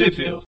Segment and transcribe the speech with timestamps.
[0.00, 0.44] Sheffield.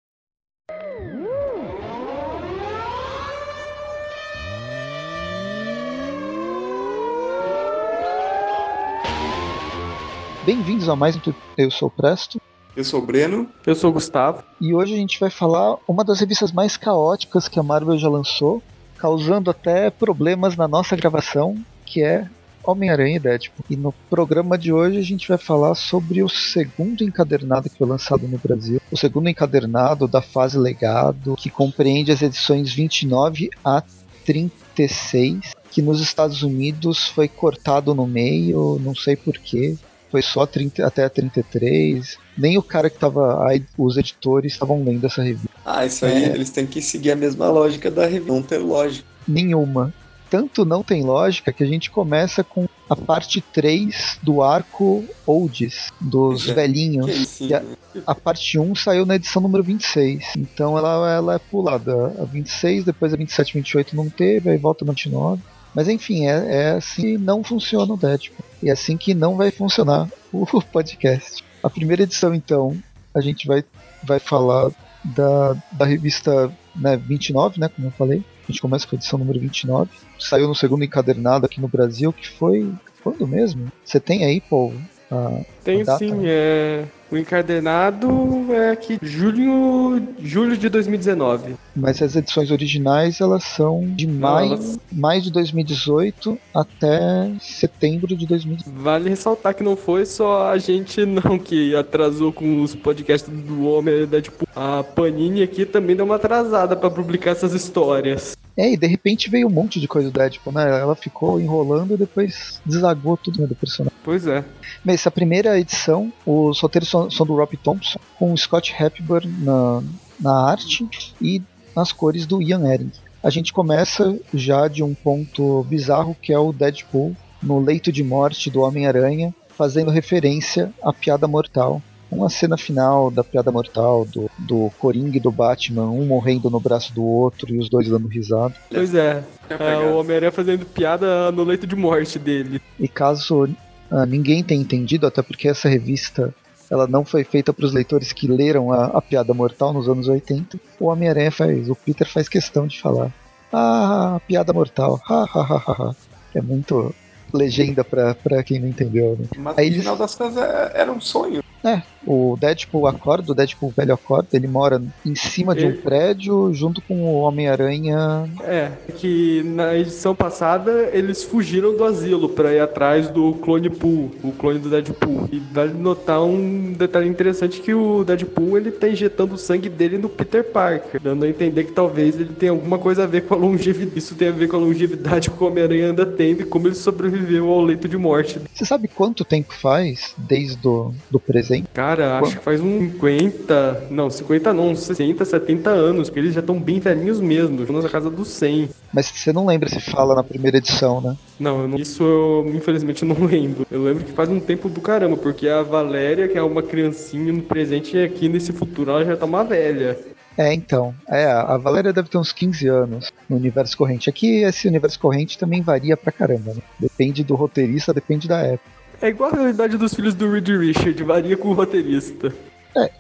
[10.46, 11.22] Bem-vindos a mais um.
[11.58, 12.42] Eu sou o Presto.
[12.76, 13.50] Eu sou o Breno.
[13.66, 14.44] Eu sou o Gustavo.
[14.60, 18.10] E hoje a gente vai falar uma das revistas mais caóticas que a Marvel já
[18.10, 18.62] lançou,
[18.98, 21.56] causando até problemas na nossa gravação,
[21.86, 22.30] que é
[22.72, 23.66] Homem-Aranha e Deadpool.
[23.70, 27.88] E no programa de hoje a gente vai falar sobre o segundo encadernado que foi
[27.88, 28.82] lançado no Brasil.
[28.92, 33.84] O segundo encadernado da fase legado, que compreende as edições 29 a
[34.26, 39.76] 36, que nos Estados Unidos foi cortado no meio, não sei porquê.
[40.10, 42.18] Foi só 30, até a 33.
[42.38, 43.46] Nem o cara que tava.
[43.48, 45.50] Aí, os editores estavam lendo essa revista.
[45.66, 46.28] Ah, isso aí É.
[46.30, 48.32] eles têm que seguir a mesma lógica da revista.
[48.32, 49.06] Não ter lógica.
[49.28, 49.94] Nenhuma.
[50.30, 55.92] Tanto não tem lógica que a gente começa com a parte 3 do arco Olds,
[56.00, 56.54] dos é.
[56.54, 57.40] velhinhos.
[57.40, 57.64] E a,
[58.06, 60.34] a parte 1 saiu na edição número 26.
[60.38, 62.14] Então ela, ela é pulada.
[62.20, 65.42] A 26, depois a 27 28 não teve, aí volta na 29.
[65.74, 68.46] Mas enfim, é, é assim que não funciona o Deadpool.
[68.64, 71.44] E é assim que não vai funcionar o podcast.
[71.62, 72.76] A primeira edição, então,
[73.14, 73.64] a gente vai,
[74.04, 74.72] vai falar
[75.16, 78.24] da, da revista né, 29, né, como eu falei.
[78.48, 79.90] A gente começa com a edição número 29.
[80.20, 82.74] Saiu no segundo encadernado aqui no Brasil, que foi.
[83.04, 83.72] Quando mesmo?
[83.84, 84.74] Você tem aí, Paul?
[85.12, 86.86] A- Tem Data, sim, é.
[87.10, 91.56] O encadernado é aqui, julho, julho de 2019.
[91.76, 98.26] Mas as edições originais elas são de maio, elas- maio de 2018 até setembro de
[98.28, 98.78] 2018.
[98.82, 103.66] Vale ressaltar que não foi só a gente não que atrasou com os podcasts do
[103.68, 108.37] Homem da tipo a Panini aqui também deu uma atrasada pra publicar essas histórias.
[108.58, 110.68] É, e de repente veio um monte de coisa do Deadpool, né?
[110.80, 113.96] Ela ficou enrolando e depois desagou tudo né, do personagem.
[114.04, 114.44] Pois é.
[114.84, 119.32] Mas essa primeira edição, os roteiros são, são do Rob Thompson, com o Scott Hepburn
[119.44, 119.84] na,
[120.20, 120.88] na arte
[121.22, 121.42] e
[121.76, 122.92] nas cores do Ian Ehring.
[123.24, 128.04] A gente começa já de um ponto bizarro que é o Deadpool no leito de
[128.04, 131.82] morte do Homem-Aranha, fazendo referência à piada mortal.
[132.10, 136.60] Uma cena final da piada mortal do, do Coringa e do Batman, um morrendo no
[136.60, 138.56] braço do outro e os dois dando risada.
[138.70, 139.24] Pois é.
[139.50, 139.80] É, pegar?
[139.82, 142.62] o Homem-Aranha fazendo piada no leito de morte dele.
[142.80, 143.50] E caso
[143.92, 146.34] ah, ninguém tenha entendido, até porque essa revista
[146.70, 150.08] ela não foi feita para os leitores que leram a, a piada mortal nos anos
[150.08, 153.12] 80, o Homem-Aranha faz, o Peter faz questão de falar.
[153.52, 155.00] Ah, piada mortal.
[155.10, 155.96] Ha, ha, ha, ha, ha.
[156.36, 156.94] É muito
[157.34, 159.28] legenda pra, pra quem não entendeu, né?
[159.38, 161.42] Mas Aí no eles- final das contas é- era um sonho.
[161.68, 165.78] É, o Deadpool acorda, o Deadpool velho acorda, ele mora em cima de um Ele-
[165.80, 168.30] prédio junto com o Homem-Aranha.
[168.44, 174.12] É, que na edição passada eles fugiram do asilo pra ir atrás do clone Pool,
[174.24, 175.28] o clone do Deadpool.
[175.32, 179.98] E vale notar um detalhe interessante que o Deadpool ele tá injetando o sangue dele
[179.98, 183.34] no Peter Parker, dando a entender que talvez ele tenha alguma coisa a ver com
[183.34, 183.98] a longevidade.
[183.98, 186.76] Isso tem a ver com a longevidade que o Homem-Aranha anda tendo e como ele
[186.76, 188.40] sobreviveu ao leito de morte.
[188.54, 191.57] Você sabe quanto tempo faz desde do, do presente?
[191.74, 196.34] Cara, acho que faz uns 50, não, 50 não, uns 60, 70 anos, porque eles
[196.34, 198.70] já estão bem velhinhos mesmo, estão na casa dos 100.
[198.94, 201.16] Mas você não lembra se fala na primeira edição, né?
[201.40, 203.66] Não, não- isso eu infelizmente não lembro.
[203.72, 207.32] Eu lembro que faz um tempo do caramba, porque a Valéria, que é uma criancinha
[207.34, 209.98] no presente, e aqui nesse futuro ela já tá uma velha.
[210.38, 210.94] É, então.
[211.10, 214.08] É, a Valéria deve ter uns 15 anos no universo corrente.
[214.08, 216.62] Aqui esse universo corrente também varia pra caramba, né?
[216.80, 218.77] Depende do roteirista, depende da época.
[219.02, 222.34] É igual a realidade dos filhos do Reed Richard, varia com o roteirista.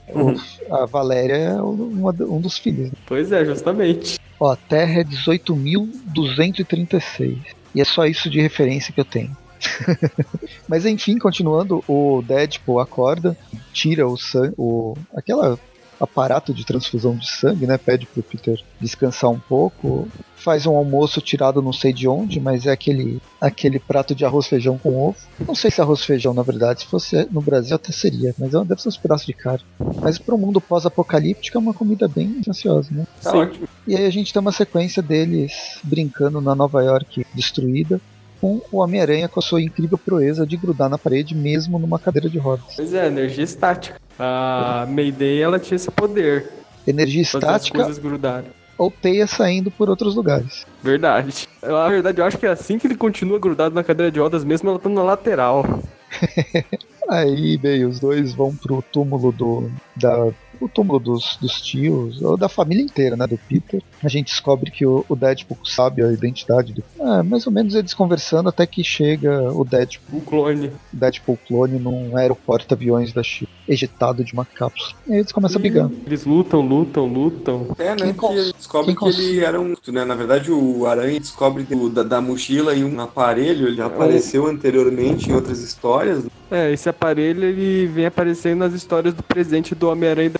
[0.09, 0.35] O-
[0.73, 2.87] a Valéria é uma um dos filhos.
[2.91, 2.97] né?
[3.05, 4.19] Pois é, justamente.
[4.39, 7.37] Ó, a Terra é 18.236.
[7.75, 9.35] E é só isso de referência que eu tenho.
[10.67, 13.35] Mas enfim, continuando, o Deadpool acorda,
[13.73, 15.57] tira o sangue, o aquela
[15.99, 17.77] aparato de transfusão de sangue, né?
[17.77, 22.65] Pede pro Peter descansar um pouco, faz um almoço tirado não sei de onde, mas
[22.65, 25.17] é aquele aquele prato de arroz feijão com ovo.
[25.45, 28.63] Não sei se arroz feijão na verdade, se fosse no Brasil até seria, mas é-
[28.63, 29.63] deve ser uns pedaços de carne.
[30.01, 33.05] Mas para o mundo pós-apocalíptico é uma comida bem ansiosa, né?
[33.21, 33.37] Tá Sim.
[33.37, 33.67] ótimo.
[33.87, 37.99] E aí a gente tem uma sequência deles brincando na Nova York destruída,
[38.39, 42.29] com o Homem-Aranha com a sua incrível proeza de grudar na parede mesmo numa cadeira
[42.29, 42.75] de rodas.
[42.75, 43.99] Pois é, energia estática.
[44.19, 46.51] A Mayday, ela tinha esse poder.
[46.85, 48.49] Energia Fazer as estática coisas grudarem.
[48.77, 50.65] ou teia saindo por outros lugares.
[50.81, 51.47] Verdade.
[51.61, 54.43] Na verdade, eu acho que é assim que ele continua grudado na cadeira de rodas,
[54.43, 55.65] mesmo ela estando na lateral.
[57.09, 60.29] Aí, bem, os dois vão pro túmulo do, da
[60.59, 63.81] o túmulo dos, dos tios, ou da família inteira, né, do Peter.
[64.03, 66.83] A gente descobre que o, o Deadpool sabe a identidade do.
[66.99, 70.71] É, mais ou menos eles conversando até que chega o Deadpool, O clone.
[70.91, 74.95] Deadpool clone num aeroporto-aviões da China, ejetado de uma cápsula.
[75.07, 75.89] E aí eles começam a brigar.
[76.05, 77.67] Eles lutam, lutam, lutam.
[77.77, 78.13] É, né?
[78.13, 79.75] Cons- descobre que cons- ele era um.
[79.87, 83.67] Né, na verdade, o Aranha descobre do- da, da mochila e um aparelho.
[83.67, 86.23] Ele apareceu anteriormente em outras histórias.
[86.49, 90.39] É, esse aparelho ele vem aparecendo nas histórias do presente do Homem-Aranha e da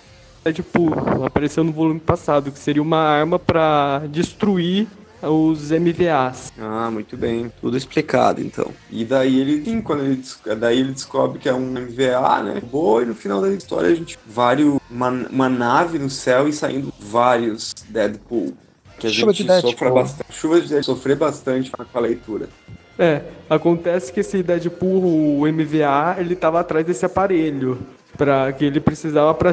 [0.51, 0.93] Deadpool.
[1.25, 4.87] Apareceu no volume passado, que seria uma arma pra destruir
[5.21, 6.53] os MVAs.
[6.59, 7.51] Ah, muito bem.
[7.59, 8.71] Tudo explicado, então.
[8.89, 10.21] E daí ele, sim, quando ele,
[10.57, 12.61] daí ele descobre que é um MVA, né?
[12.61, 16.53] Boa, e no final da história a gente vários uma, uma nave no céu e
[16.53, 18.53] saindo vários Deadpool.
[18.99, 20.33] Que a Chuva gente de sofra bastante.
[20.33, 22.49] Chuva de Deadpool, sofrer bastante com a leitura.
[22.99, 27.79] É, acontece que esse Deadpool, o MVA, ele tava atrás desse aparelho.
[28.17, 29.51] Pra, que ele precisava para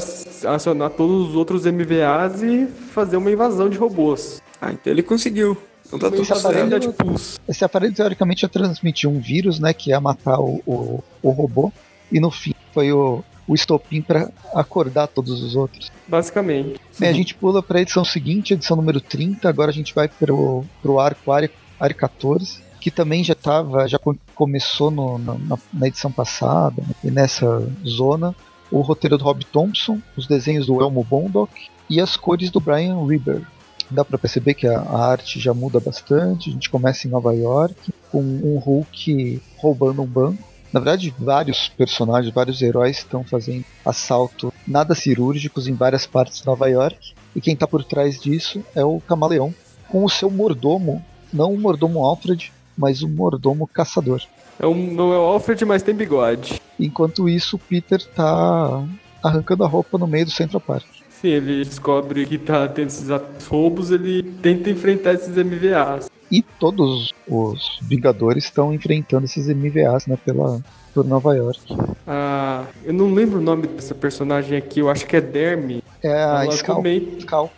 [0.49, 4.41] acionar todos os outros MVAs e fazer uma invasão de robôs.
[4.61, 5.57] Ah, então ele conseguiu.
[5.87, 6.71] Então tá invasão de certo.
[6.71, 7.39] Deadpools.
[7.47, 11.71] Esse aparelho teoricamente ia transmitir um vírus, né, que ia matar o, o, o robô,
[12.11, 15.93] e no fim foi o, o estopim para acordar todos os outros.
[16.09, 16.81] Basicamente.
[16.99, 20.09] Bem, a gente pula para a edição seguinte, edição número 30, agora a gente vai
[20.09, 25.35] pro, pro arco área, área 14, que também já tava, já co- começou no- na,
[25.35, 28.35] na- na edição passada, e nessa zona,
[28.75, 31.49] o roteiro do Rob Thompson, os desenhos do Elmo Bondoc
[31.89, 33.47] e as cores do Brian Reber.
[33.89, 37.33] Dá para perceber que a, a arte já muda bastante, a gente começa em Nova
[37.33, 40.43] York, com um Hulk roubando um banco.
[40.73, 46.47] Na verdade, vários personagens, vários heróis estão fazendo assalto nada cirúrgicos em várias partes de
[46.47, 47.15] Nova York.
[47.37, 49.55] E quem está por trás disso é o Camaleão,
[49.89, 51.01] com o seu mordomo,
[51.33, 54.23] não o mordomo Alfred, mas o mordomo caçador.
[54.59, 56.61] É um, não é o Alfred, mas tem bigode.
[56.79, 58.85] Enquanto isso, o Peter tá
[59.23, 60.85] arrancando a roupa no meio do Central Park.
[61.09, 63.09] Sim, ele descobre que tá tendo esses
[63.47, 66.11] roubos, ele tenta enfrentar esses MVAs.
[66.31, 70.61] E todos os Vingadores estão enfrentando esses MVAs né, pela,
[70.93, 71.61] por Nova York.
[72.07, 75.84] Ah, eu não lembro o nome dessa personagem aqui, eu acho que é Dermy.
[76.05, 76.77] É a Ela Scalp.
[76.77, 77.51] comenta- Scalp.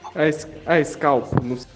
[0.65, 1.27] A, Scalp.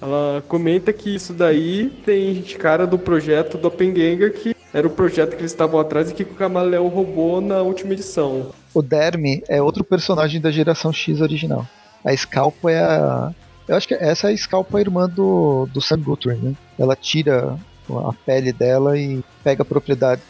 [0.00, 5.40] Ela comenta que isso daí tem cara do projeto Doppelganger, que era o projeto que
[5.42, 8.50] eles estavam atrás e que o Camaleão roubou na última edição.
[8.72, 11.66] O Dermy é outro personagem da geração X original.
[12.04, 13.34] A Scalp é a.
[13.66, 16.54] Eu acho que essa é a Scalp, a irmã do, do Sam Guthrie, né?
[16.78, 17.56] Ela tira
[17.88, 20.22] a pele dela e pega propriedade,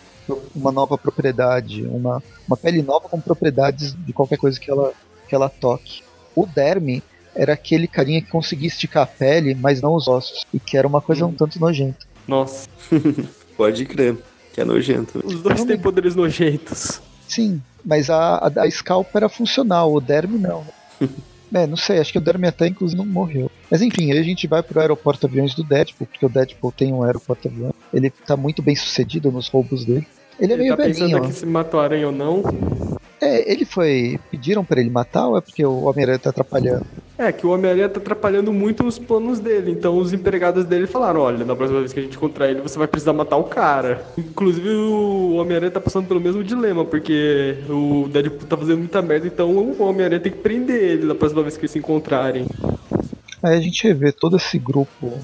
[0.54, 4.92] uma nova propriedade, uma, uma pele nova com propriedades de qualquer coisa que ela,
[5.28, 6.02] que ela toque.
[6.34, 7.02] O Dermy
[7.34, 10.86] era aquele carinha que conseguia esticar a pele, mas não os ossos, e que era
[10.86, 12.06] uma coisa um tanto nojenta.
[12.26, 12.68] Nossa,
[13.56, 14.16] Pode crer.
[14.52, 15.20] Que é nojento.
[15.24, 17.00] os dois têm poderes nojentos.
[17.28, 20.64] Sim, mas a, a, a Scalp era funcional, o Dermy não.
[21.54, 23.50] é, não sei, acho que o Dermy até inclusive não morreu.
[23.70, 26.92] Mas enfim, aí a gente vai pro aeroporto aviões do Deadpool, porque o Deadpool tem
[26.92, 27.74] um aeroporto aviões.
[27.92, 30.06] Ele tá muito bem sucedido nos roubos dele.
[30.38, 31.24] Ele é Ele meio tá pensando velhinho.
[31.24, 32.42] aqui se matou aranha ou não.
[33.20, 34.18] É, ele foi.
[34.30, 36.86] Pediram pra ele matar ou é porque o Homem-Aranha tá atrapalhando?
[37.18, 39.70] É, que o Homem-Aranha tá atrapalhando muito os planos dele.
[39.70, 42.78] Então os empregados dele falaram: olha, na próxima vez que a gente encontrar ele, você
[42.78, 44.02] vai precisar matar o cara.
[44.16, 49.26] Inclusive o Homem-Aranha tá passando pelo mesmo dilema, porque o Deadpool tá fazendo muita merda,
[49.26, 52.46] então o Homem-Aranha tem que prender ele na próxima vez que eles se encontrarem.
[53.42, 55.18] Aí a gente revê todo esse grupo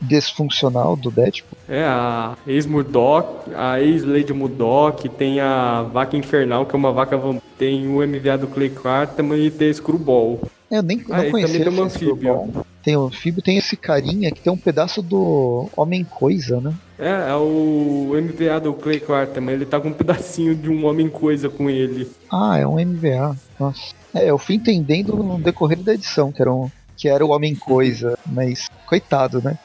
[0.00, 1.58] desfuncional do Deadpool.
[1.68, 7.42] É, a ex-Murdoch, a ex-Lady Murdoch, tem a Vaca Infernal, que é uma vaca vampira,
[7.58, 10.40] tem o MVA do Clay Cartman e tem Screwball.
[10.70, 12.64] Eu nem Ah, não conhecia também tem um anfíbio.
[12.82, 16.72] Tem o anfíbio, tem esse carinha que tem um pedaço do Homem-Coisa, né?
[16.98, 21.50] É, é o MVA do Clay Cartman, ele tá com um pedacinho de um Homem-Coisa
[21.50, 22.08] com ele.
[22.32, 23.36] Ah, é um MVA.
[23.58, 23.94] Nossa.
[24.14, 28.18] É, eu fui entendendo no decorrer da edição que era, um, que era o Homem-Coisa,
[28.26, 29.58] mas coitado, né?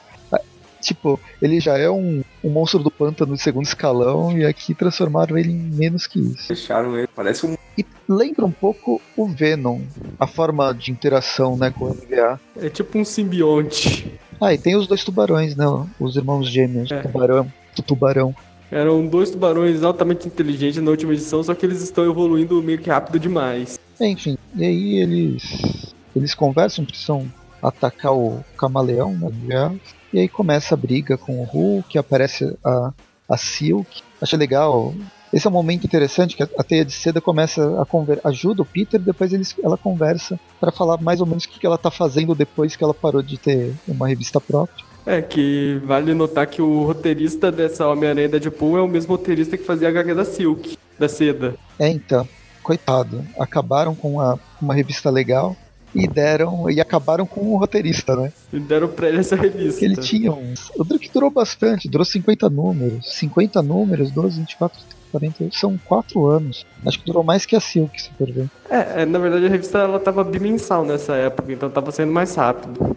[0.80, 5.36] Tipo, ele já é um, um monstro do pântano de segundo escalão e aqui transformaram
[5.36, 6.48] ele em menos que isso.
[6.48, 7.08] Deixaram ele.
[7.14, 7.56] Parece um.
[7.76, 9.80] E lembra um pouco o Venom,
[10.18, 12.40] a forma de interação né, com o MVA.
[12.60, 14.12] É tipo um simbionte.
[14.40, 15.64] Ah, e tem os dois tubarões, né?
[15.98, 17.00] Os irmãos gêmeos, É.
[17.00, 18.34] tubarão, do tubarão.
[18.70, 22.90] Eram dois tubarões altamente inteligentes na última edição, só que eles estão evoluindo meio que
[22.90, 23.78] rápido demais.
[24.00, 27.30] Enfim, e aí eles eles conversam, precisam
[27.62, 29.14] atacar o camaleão,
[29.44, 29.78] né?
[30.16, 32.90] E aí começa a briga com o Hulk, aparece a,
[33.28, 34.02] a Silk.
[34.18, 34.94] Achei legal.
[35.30, 38.62] Esse é um momento interessante que a, a teia de seda começa a conver ajuda
[38.62, 41.76] o Peter, depois eles, ela conversa para falar mais ou menos o que, que ela
[41.76, 44.82] tá fazendo depois que ela parou de ter uma revista própria.
[45.04, 49.64] É, que vale notar que o roteirista dessa Homem-Aranha Deadpool é o mesmo roteirista que
[49.64, 51.56] fazia a HQ da Silk, da seda.
[51.78, 52.26] É, então,
[52.62, 55.54] coitado, acabaram com uma, uma revista legal
[55.94, 58.32] e deram e acabaram com o roteirista, né?
[58.52, 59.84] E deram pra ele essa revista.
[59.84, 60.70] Ele tinha uns.
[60.76, 63.12] O Drake durou bastante, durou 50 números.
[63.14, 64.78] 50 números, 12, 24,
[65.12, 65.48] 40.
[65.52, 66.66] São 4 anos.
[66.84, 68.48] Acho que durou mais que a Silk, se for ver.
[68.68, 72.34] É, é, na verdade a revista ela tava bimensal nessa época, então tava sendo mais
[72.34, 72.94] rápido.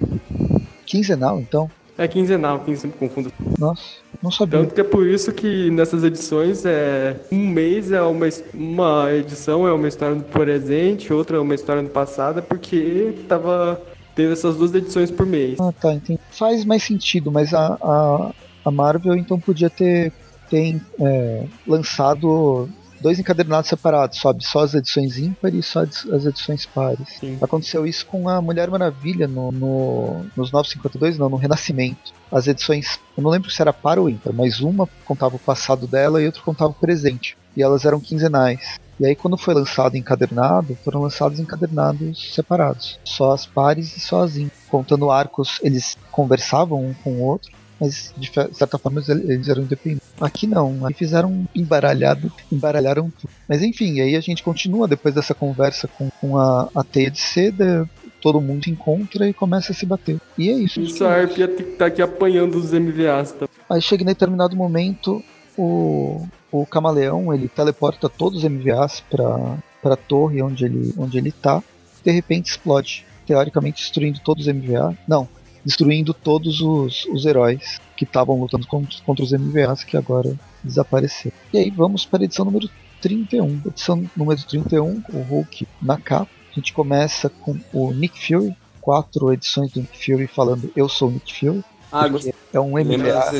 [0.85, 1.69] Quinzenal, então.
[1.99, 3.29] É quinzenal, quem sempre confundo.
[3.59, 3.83] Nossa,
[4.23, 4.59] não sabia.
[4.61, 9.67] Tanto que é por isso que nessas edições é um mês é uma, uma edição,
[9.67, 13.81] é uma história do presente, outra é uma história do passado, porque tava
[14.15, 15.59] tendo essas duas edições por mês.
[15.59, 16.21] Ah, tá, entendi.
[16.31, 18.31] Faz mais sentido, mas a, a,
[18.63, 20.13] a Marvel então podia ter,
[20.49, 22.69] ter é, lançado
[23.01, 24.19] dois encadernados separados?
[24.19, 27.07] Só as edições ímpares e só as edições pares.
[27.19, 27.37] Sim.
[27.41, 32.13] Aconteceu isso com a Mulher Maravilha no, no, nos 952, não, no Renascimento.
[32.31, 35.87] As edições, eu não lembro se era par ou ímpar, mas uma contava o passado
[35.87, 37.37] dela e outra contava o presente.
[37.55, 38.79] E elas eram quinzenais.
[38.99, 42.99] E aí, quando foi lançado encadernado, foram lançados encadernados separados.
[43.03, 44.59] Só as pares e só as ímpares.
[44.69, 50.07] Contando arcos, eles conversavam um com o outro mas de certa forma eles eram independentes.
[50.19, 53.31] Aqui não, aqui fizeram embaralhado, embaralharam tudo.
[53.47, 57.19] Mas enfim, aí a gente continua depois dessa conversa com, com a, a teia de
[57.19, 57.89] seda,
[58.21, 60.19] todo mundo se encontra e começa a se bater.
[60.37, 60.81] E é isso.
[60.81, 63.31] Isso a Arpia tá aqui apanhando os MVAs.
[63.31, 63.47] Tá?
[63.69, 65.23] Aí chega em determinado momento,
[65.57, 71.17] o, o camaleão ele teleporta todos os MVAs para para a torre onde ele onde
[71.17, 71.63] ele tá.
[72.03, 74.97] De repente explode, teoricamente destruindo todos os MVA.
[75.07, 75.27] Não,
[75.69, 81.35] destruindo todos os, os heróis que estavam lutando contra, contra os MVAs que agora desapareceram.
[81.53, 82.67] E aí vamos para a edição número
[82.99, 83.61] 31.
[83.67, 86.31] Edição número 31, o Hulk na capa.
[86.51, 91.09] A gente começa com o Nick Fury, quatro edições do Nick Fury falando Eu sou
[91.09, 91.63] o Nick Fury.
[91.91, 92.05] Ah.
[92.51, 93.31] É um MVA.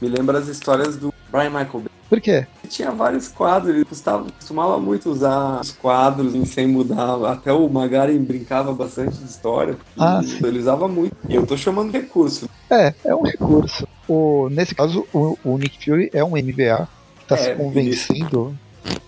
[0.00, 1.93] me lembra as histórias do Brian Michael Bendis.
[2.08, 2.46] Por quê?
[2.68, 7.16] Tinha vários quadros, ele custava, costumava muito usar os quadros em- sem mudar.
[7.32, 9.76] Até o Magaren brincava bastante de história.
[9.98, 10.46] Ah, ele, sim.
[10.46, 11.14] ele usava muito.
[11.28, 12.48] E eu tô chamando recurso.
[12.70, 13.86] É, é um recurso.
[14.06, 18.54] O, nesse caso, o, o Nick Fury é um MVA que está É, se convencendo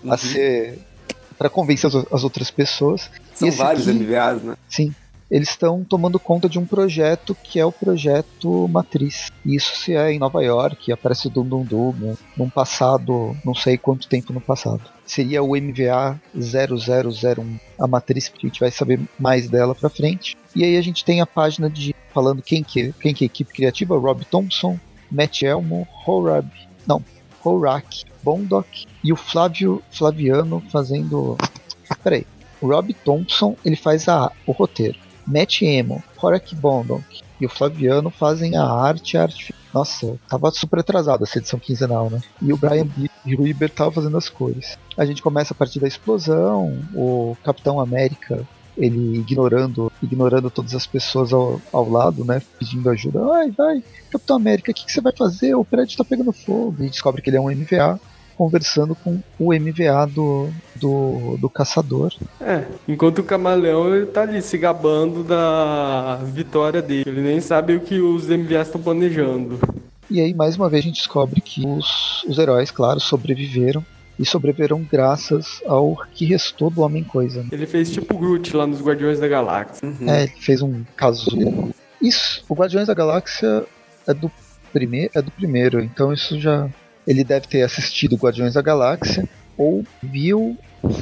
[0.03, 0.11] Uhum.
[0.11, 0.79] a ser.
[1.37, 3.11] para convencer as, as outras pessoas.
[3.35, 4.55] São vários aqui- MVAs, né?
[4.67, 4.93] Sim.
[5.29, 9.29] Eles estão tomando conta de um projeto que é o projeto Matriz.
[9.45, 13.77] Isso se é em Nova York, aparece Dum Dum Dum, né, num passado, não sei
[13.77, 14.81] quanto tempo no passado.
[15.05, 20.37] Seria o MVA 0001, a Matriz, que a gente vai saber mais dela pra frente.
[20.55, 23.31] E aí a gente tem a página de falando quem que, quem que é a
[23.31, 24.79] equipe criativa, Rob Thompson,
[25.11, 26.49] Matt Elmo, Horab,
[26.85, 27.03] não,
[27.43, 28.67] Horak, Bondoc
[29.03, 31.37] e o Flávio Flaviano fazendo.
[32.03, 32.25] Peraí.
[32.59, 34.97] O Rob Thompson ele faz a, o roteiro.
[35.27, 37.03] Matt Emo, Horak Bondoc
[37.39, 39.53] e o Flaviano fazem a arte e a arte.
[39.73, 42.19] Nossa, tava super atrasado essa edição quinzenal, né?
[42.41, 42.87] E o Brian.
[43.25, 44.77] Ruiber tava fazendo as cores.
[44.97, 50.85] A gente começa a partir da explosão, o Capitão América ele ignorando ignorando todas as
[50.85, 52.41] pessoas ao, ao lado, né?
[52.59, 53.19] Pedindo ajuda.
[53.33, 55.55] Ai, vai, Capitão América, o que, que você vai fazer?
[55.55, 56.75] O prédio tá pegando fogo.
[56.79, 57.99] E descobre que ele é um MVA,
[58.37, 62.13] conversando com o MVA do, do, do caçador.
[62.39, 67.09] É, enquanto o camaleão ele tá ali se gabando da vitória dele.
[67.09, 69.59] Ele nem sabe o que os MVAs estão planejando.
[70.09, 73.83] E aí, mais uma vez, a gente descobre que os, os heróis, claro, sobreviveram.
[74.19, 77.43] E sobreviveram graças ao que restou do Homem-Coisa.
[77.43, 77.49] né?
[77.51, 79.87] Ele fez tipo Groot lá nos Guardiões da Galáxia.
[79.87, 80.09] Uhum.
[80.09, 81.71] É, ele fez um casulo.
[82.01, 83.63] Isso, o Guardiões da Galáxia
[84.07, 84.31] é do,
[84.73, 86.69] prime é do primeiro, então isso já.
[87.07, 90.57] Ele deve ter assistido Guardiões da Galáxia, ou viu,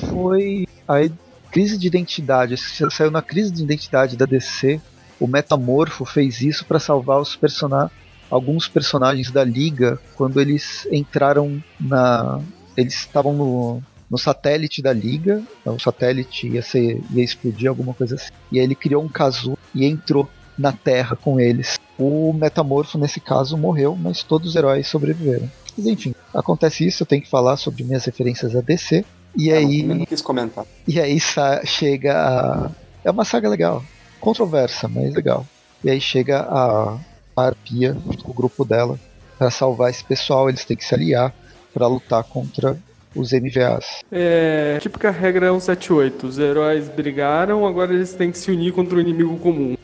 [0.09, 1.09] foi a
[1.51, 2.55] crise de identidade.
[2.57, 4.79] sa- Saiu na crise de identidade da DC.
[5.19, 7.91] O Metamorfo fez isso para salvar os persona
[8.29, 12.39] alguns personagens da Liga quando eles entraram na.
[12.75, 13.81] Eles estavam no,
[14.11, 15.41] no satélite da Liga.
[15.65, 18.29] O satélite ia, ser, ia explodir, alguma coisa assim.
[18.51, 21.77] E aí ele criou um casulo e entrou na Terra com eles.
[21.97, 25.49] O Metamorfo, nesse caso, morreu, mas todos os heróis sobreviveram.
[25.77, 29.03] Mas enfim, acontece isso, eu tenho que falar sobre minhas referências a DC.
[29.37, 29.83] E Eu aí.
[29.83, 30.65] não quis comentar.
[30.87, 31.17] E aí
[31.65, 32.71] chega a.
[33.03, 33.83] É uma saga legal.
[34.19, 35.45] Controversa, mas legal.
[35.83, 36.97] E aí chega a,
[37.35, 38.97] a Arpia, junto com o grupo dela,
[39.37, 40.49] para salvar esse pessoal.
[40.49, 41.33] Eles têm que se aliar
[41.73, 42.77] para lutar contra
[43.13, 44.01] os MVAs.
[44.11, 46.27] É, típica regra 178.
[46.27, 49.75] Os heróis brigaram, agora eles têm que se unir contra o inimigo comum.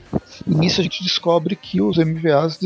[0.48, 2.58] E nisso a gente descobre que os MVAs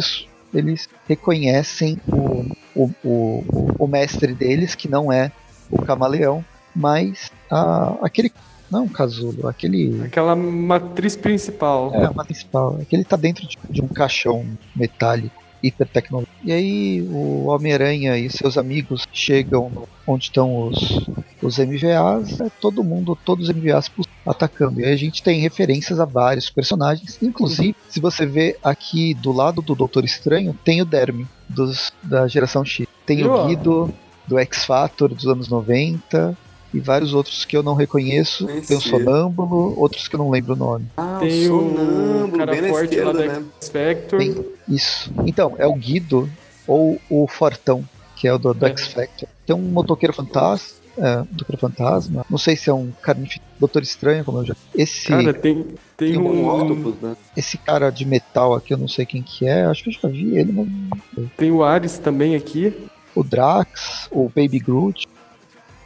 [0.58, 2.46] eles reconhecem o,
[2.76, 5.32] o, o, o mestre deles, que não é
[5.70, 6.44] o camaleão,
[6.76, 8.32] mas a, aquele.
[8.70, 10.04] Não, casulo, aquele.
[10.04, 11.94] Aquela matriz principal.
[11.94, 12.78] É, uma principal.
[12.82, 14.46] É que ele tá dentro de, de um caixão
[14.76, 16.36] metálico hiper tecnológico.
[16.44, 21.08] E aí o Homem-Aranha e seus amigos chegam onde estão os,
[21.42, 23.92] os MVAs, é todo mundo, todos os MVAs
[24.26, 24.82] atacando.
[24.82, 27.18] E aí a gente tem referências a vários personagens.
[27.22, 32.28] Inclusive, se você vê aqui do lado do Doutor Estranho, tem o Dermy dos, da
[32.28, 32.88] geração X.
[33.06, 33.94] Tem o Guido
[34.28, 36.36] do X Factor dos anos 90
[36.76, 38.46] e vários outros que eu não reconheço.
[38.46, 38.68] Conheci.
[38.68, 40.86] Tem o Sonâmbulo, outros que eu não lembro o nome.
[40.98, 43.46] Ah, tem o Sonâmbulo, cara bem forte esquerda, lá né?
[43.62, 44.20] X Factor.
[44.20, 45.12] Tem, isso.
[45.26, 46.30] Então, é o Guido
[46.68, 48.70] ou o Fortão, que é o do, do é.
[48.70, 49.30] X Factor.
[49.46, 50.76] Tem um motoqueiro fantasma.
[50.98, 52.26] É, Doutor Fantasma.
[52.30, 53.46] Não sei se é um carnificado.
[53.60, 54.56] Doutor Estranho, como eu já.
[54.74, 55.10] Esse.
[55.10, 55.62] Cara, tem,
[55.98, 56.48] tem, tem um.
[56.48, 57.18] Octopus, né?
[57.36, 59.66] Esse cara de metal aqui, eu não sei quem que é.
[59.66, 61.30] Acho que eu já vi ele, mas.
[61.36, 62.74] Tem o Ares também aqui.
[63.14, 65.06] O Drax, o Baby Groot.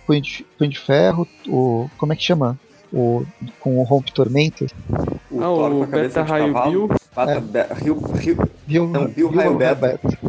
[0.09, 1.87] Punho de, Punho de Ferro, o.
[1.99, 2.59] Como é que chama?
[2.91, 3.23] O,
[3.59, 4.65] com o Rompe Tormenta.
[5.29, 6.89] O ah, o Beta Raio Bill.
[7.13, 7.39] Pata, é.
[7.39, 9.75] Be, Rio, Rio, Bill, não, Bill, Raio Beta.
[9.75, 10.19] Beta.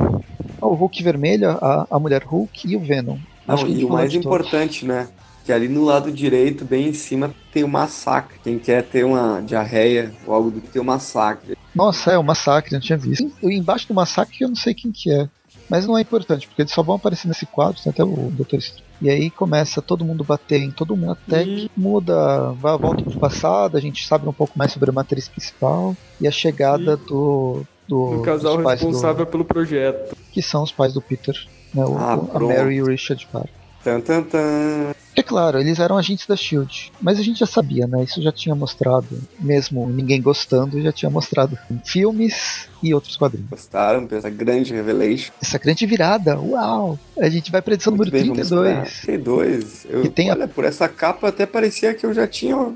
[0.60, 3.16] Ah, o Hulk Vermelho, a, a Mulher Hulk e o Venom.
[3.46, 5.08] Não, e o mais importante, né?
[5.46, 8.38] Que ali no lado direito, bem em cima, tem o um massacre.
[8.44, 11.56] Quem quer ter uma diarreia ou algo do que tem o um massacre.
[11.74, 13.32] Nossa, é o massacre, não tinha visto.
[13.42, 15.26] E embaixo do massacre eu não sei quem que é.
[15.70, 18.58] Mas não é importante, porque eles só vão aparecer nesse quadro, tem até o Dr.
[19.00, 23.18] E aí começa todo mundo bater em todo mundo, até que muda, vai, volta pro
[23.18, 27.08] passado, a gente sabe um pouco mais sobre a matriz principal e a chegada e...
[27.08, 28.16] do, do.
[28.16, 30.14] Do casal responsável do, pelo projeto.
[30.32, 31.34] Que são os pais do Peter,
[31.74, 31.84] né?
[31.84, 33.59] O, ah, a Mary e o Richard Parker.
[33.82, 34.94] Tan, tan, tan.
[35.16, 38.04] É claro, eles eram agentes da Shield, mas a gente já sabia, né?
[38.04, 43.50] Isso já tinha mostrado, mesmo ninguém gostando, já tinha mostrado em filmes e outros quadrinhos.
[43.50, 45.32] Gostaram dessa grande revelation?
[45.42, 46.98] Essa grande virada, uau!
[47.18, 49.00] A gente vai pra edição Muito número bem, 32.
[49.02, 49.86] 32.
[49.90, 50.48] Eu, tem olha, a...
[50.48, 52.74] por essa capa até parecia que eu já tinha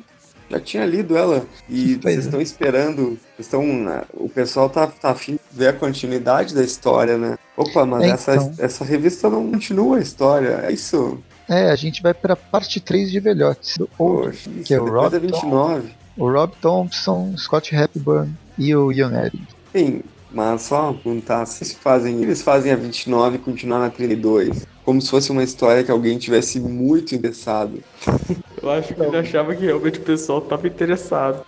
[0.51, 1.47] já tinha lido ela.
[1.69, 2.29] E pois vocês é.
[2.29, 3.19] estão esperando.
[3.39, 3.65] Estão,
[4.13, 7.39] o pessoal tá, tá afim de ver a continuidade da história, né?
[7.57, 8.53] Opa, mas é, essa, então.
[8.59, 10.65] essa revista não continua a história.
[10.65, 11.19] É isso.
[11.49, 13.77] É, a gente vai pra parte 3 de velhotes.
[13.77, 15.93] Do Poxa, que é o Rob 29.
[16.17, 19.47] o Rob Thompson, Scott Hepburn e o Ian Edding.
[19.73, 24.67] Sim, mas só perguntar, se eles fazem, eles fazem a 29 e continuar na 32?
[24.85, 27.83] Como se fosse uma história que alguém tivesse muito interessado.
[28.61, 31.45] Eu acho que ele achava que realmente o pessoal estava interessado.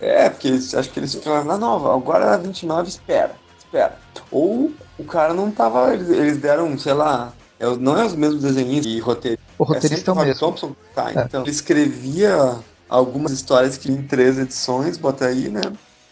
[0.00, 3.98] É, porque eles, acho que eles falaram, na nova, agora a 29 espera, espera.
[4.32, 8.42] Ou o cara não tava, eles, eles deram, sei lá, é, não é os mesmos
[8.42, 9.46] desenhistas e roteiristas.
[9.58, 10.40] O roteirista é, é o mesmo.
[10.40, 10.74] Thompson?
[10.94, 11.24] Tá, é.
[11.24, 12.56] então ele escrevia
[12.88, 15.60] algumas histórias que em três edições, bota aí, né?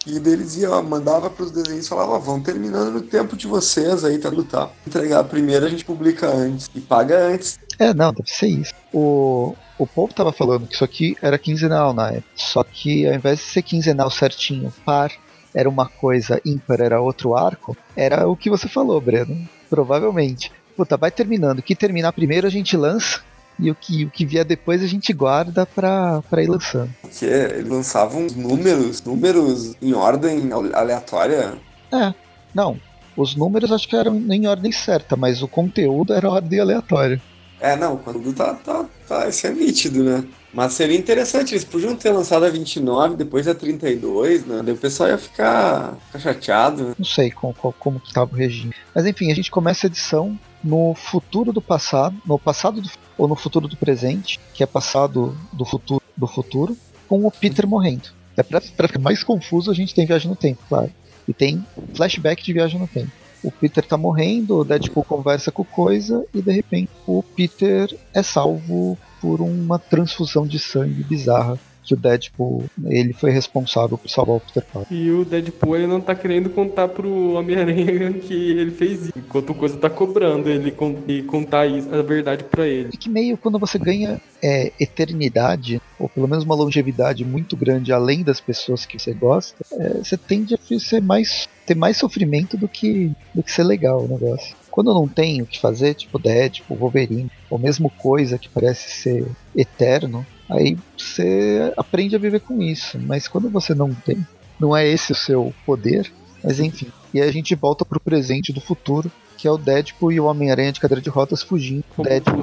[0.07, 4.03] E deles ia, mandava para os desenhos e falava, vão terminando no tempo de vocês
[4.03, 4.71] aí, tá, tá.
[4.87, 6.71] Entregar a primeira, a gente publica antes.
[6.75, 7.59] E paga antes.
[7.79, 8.73] É, não, deve ser isso.
[8.93, 12.29] O, o povo tava falando que isso aqui era quinzenal na época.
[12.35, 15.13] Só que ao invés de ser quinzenal certinho, par,
[15.55, 19.49] era uma coisa ímpar, era outro arco, era o que você falou, Breno.
[19.69, 20.53] Provavelmente.
[20.77, 21.59] Puta, vai terminando.
[21.59, 23.21] O que terminar primeiro a gente lança
[23.59, 26.91] e o que, o que vier depois a gente guarda pra, pra ir lançando.
[27.19, 31.55] Que eles lançavam números, números em ordem aleatória?
[31.93, 32.15] É,
[32.55, 32.81] não.
[33.17, 37.21] Os números acho que eram em ordem certa, mas o conteúdo era ordem aleatória.
[37.61, 40.25] É, não, o conteúdo tá, tá, tá, isso é nítido, né?
[40.53, 44.63] Mas seria interessante, eles podiam ter lançado a 29, depois a 32, né?
[44.65, 46.95] Daí o pessoal ia ficar, ficar chateado.
[46.99, 48.75] Não sei como, como que tava o regime.
[48.95, 53.29] Mas enfim, a gente começa a edição no futuro do passado, no passado do, ou
[53.29, 56.77] no futuro do presente, que é passado do futuro do futuro,
[57.09, 58.11] com o Peter morrendo.
[58.37, 60.93] É pra, pra ficar mais confuso, a gente tem viagem no tempo, claro.
[61.27, 63.11] E tem flashback de viagem no tempo.
[63.43, 68.23] O Peter tá morrendo, o Deadpool conversa com coisa e de repente o Peter é
[68.23, 71.59] salvo por uma transfusão de sangue bizarra
[71.91, 74.97] que o Deadpool ele foi responsável por salvar o Peter Parker.
[74.97, 79.51] E o Deadpool ele não tá querendo contar pro Homem-Aranha que ele fez isso, enquanto
[79.51, 80.75] o coisa tá cobrando ele
[81.09, 82.91] e contar isso, a verdade para ele.
[82.93, 87.93] E que meio quando você ganha é, eternidade, ou pelo menos uma longevidade muito grande
[87.93, 92.57] além das pessoas que você gosta, é, você tende a ser mais, ter mais sofrimento
[92.57, 94.55] do que, do que ser legal o negócio.
[94.71, 99.27] Quando não tem o que fazer, tipo Deadpool, Wolverine, ou mesmo coisa que parece ser
[99.57, 102.99] eterno, Aí você aprende a viver com isso.
[102.99, 104.27] Mas quando você não tem,
[104.59, 106.89] não é esse o seu poder, mas enfim.
[107.15, 110.25] E aí a gente volta pro presente do futuro, que é o Deadpool e o
[110.25, 111.85] Homem-Aranha de cadeira de rotas fugindo.
[111.97, 112.41] O Deadpool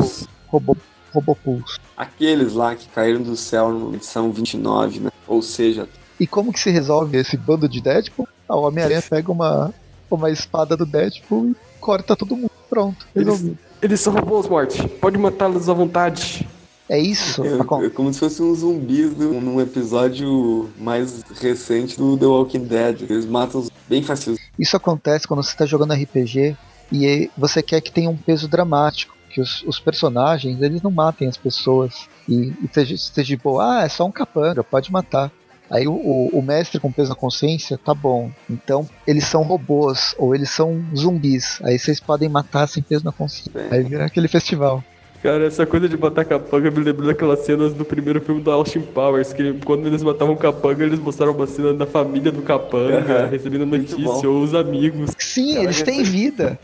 [0.48, 0.78] roubou
[1.14, 1.80] Robopulso.
[1.96, 5.10] Aqueles lá que caíram do céu na edição 29, né?
[5.28, 5.88] Ou seja.
[6.20, 8.28] E como que se resolve esse bando de Deadpool?
[8.48, 9.74] Ah, o Homem-Aranha pega uma,
[10.10, 11.56] uma espada do Deadpool e
[11.88, 12.52] corta todo mundo.
[12.70, 13.48] Pronto, resolvido.
[13.48, 14.86] Eles, eles são robôs, morte.
[15.00, 16.46] Pode matá-los à vontade.
[16.90, 17.42] É isso?
[17.46, 23.04] É, é como se fosse um zumbis num episódio mais recente do The Walking Dead.
[23.10, 24.36] Eles matam bem fácil.
[24.60, 26.58] Isso acontece quando você está jogando RPG
[26.92, 31.28] E você quer que tenha um peso dramático, que os, os personagens eles não matem
[31.28, 35.32] as pessoas e, e seja, seja tipo, ah, é só um capanga, pode matar.
[35.70, 38.32] Aí o, o, o, mestre com peso na consciência, tá bom.
[38.50, 41.60] Então eles são robôs ou eles são zumbis.
[41.64, 43.52] Aí vocês podem matar sem peso na consciência.
[43.70, 44.84] Aí vira aquele festival.
[45.22, 48.82] Cara, essa coisa de matar capanga me lembrou daquelas cenas do primeiro filme do Austin
[48.82, 53.30] Powers, que quando eles matavam capanga, eles mostraram uma cena da família do capanga, uhum.
[53.30, 55.12] recebendo notícia, ou os amigos.
[55.18, 56.60] Sim, cara, eles têm vida.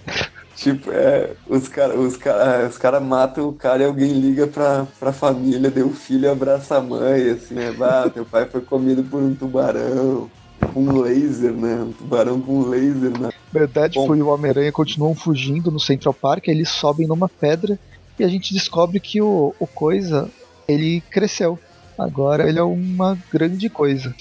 [0.55, 4.85] Tipo, é, os caras os cara, os cara matam o cara e alguém liga pra,
[4.99, 7.75] pra família, deu o filho abraça a mãe, assim, né?
[7.81, 10.29] Ah, teu pai foi comido por um tubarão
[10.73, 11.83] com um laser, né?
[11.83, 13.29] Um tubarão com um laser, né?
[13.51, 17.77] Verdade, Bom, foi o Homem-Aranha continuam fugindo no Central Park, eles sobem numa pedra
[18.17, 20.29] e a gente descobre que o, o Coisa,
[20.67, 21.59] ele cresceu.
[21.97, 24.15] Agora ele é uma grande coisa.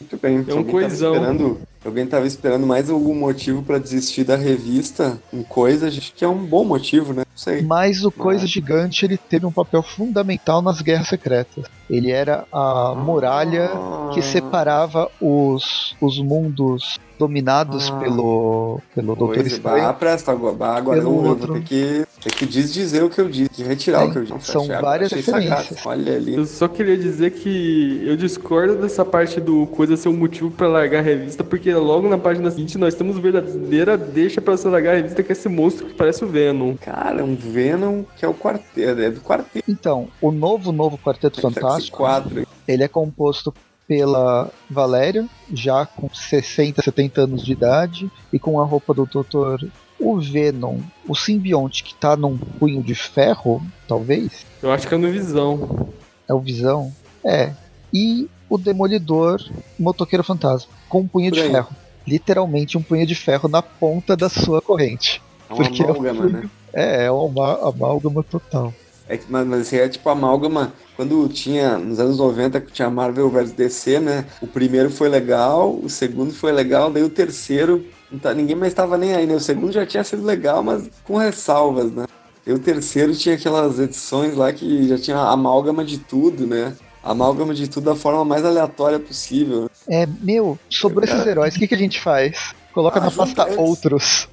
[0.00, 0.44] Muito bem.
[0.46, 1.14] É um coisão.
[1.14, 6.24] Esperando, alguém estava esperando mais algum motivo para desistir da revista, um coisa, acho que
[6.24, 7.22] é um bom motivo, né?
[7.30, 7.62] Não sei.
[7.62, 11.64] Mas o Coisa Gigante ele teve um papel fundamental nas Guerras Secretas.
[11.88, 14.10] Ele era a muralha ah.
[14.14, 17.98] que separava os, os mundos dominados ah.
[17.98, 19.86] pelo, pelo Doutor Estranho.
[19.86, 20.76] Ah, presta agora.
[20.76, 24.04] Agora eu, eu vou ter que, ter que desdizer o que eu disse, retirar é,
[24.06, 24.50] o que eu disse.
[24.50, 25.84] São várias referências.
[25.86, 26.34] Olha ali.
[26.34, 30.66] Eu só queria dizer que eu discordo dessa parte do coisa ser um motivo para
[30.66, 34.92] largar a revista, porque logo na página seguinte nós temos verdadeira deixa para você largar
[34.92, 36.74] a revista, que é esse monstro que parece o Venom.
[36.76, 39.64] Cara, um Venom que é o quarteto, é do quarteto.
[39.68, 42.46] Então, o novo, novo Quarteto Fantástico, quadro.
[42.66, 43.52] ele é composto
[43.86, 49.66] pela Valéria, já com 60, 70 anos de idade, e com a roupa do Dr.
[49.98, 54.46] O Venom, o simbionte que tá num punho de ferro, talvez?
[54.62, 55.88] Eu acho que é no Visão.
[56.28, 56.92] É o Visão?
[57.24, 57.52] É.
[57.92, 59.42] E o Demolidor,
[59.78, 61.74] motoqueiro fantasma, com um punho de ferro.
[62.06, 65.22] Literalmente um punho de ferro na ponta da sua corrente.
[65.48, 66.30] É uma Porque amálgama, é, um...
[66.30, 66.50] né?
[66.74, 68.74] É, é uma amálgama total.
[69.08, 70.74] É, mas, mas é tipo amálgama.
[70.96, 74.26] Quando tinha, nos anos 90, que tinha Marvel vs DC, né?
[74.42, 77.86] O primeiro foi legal, o segundo foi legal, daí o terceiro,
[78.20, 79.34] tá, ninguém mais estava nem aí, né?
[79.34, 82.04] O segundo já tinha sido legal, mas com ressalvas, né?
[82.46, 86.76] E o terceiro tinha aquelas edições lá que já tinha amálgama de tudo, né?
[87.02, 89.68] Amálgama de tudo da forma mais aleatória possível.
[89.88, 92.54] É, meu, sobre esses heróis, o que, que a gente faz?
[92.72, 94.28] Coloca ah, na pasta outros.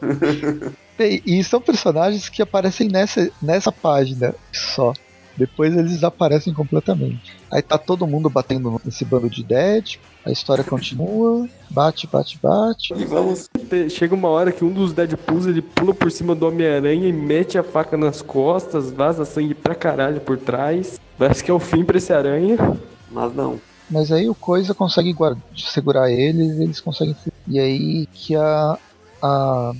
[1.26, 4.92] E são personagens que aparecem nessa, nessa página só.
[5.36, 7.36] Depois eles desaparecem completamente.
[7.50, 12.94] Aí tá todo mundo batendo nesse bando de dead, a história continua, bate, bate, bate.
[12.94, 13.48] E vamos.
[13.90, 17.56] Chega uma hora que um dos Deadpools ele pula por cima do Homem-Aranha e mete
[17.56, 21.00] a faca nas costas, vaza sangue pra caralho por trás.
[21.18, 22.56] Parece que é o fim pra esse aranha.
[23.10, 23.60] Mas não.
[23.90, 27.16] Mas aí o Coisa consegue guarda, segurar eles, eles conseguem.
[27.48, 28.78] E aí que a,
[29.20, 29.72] a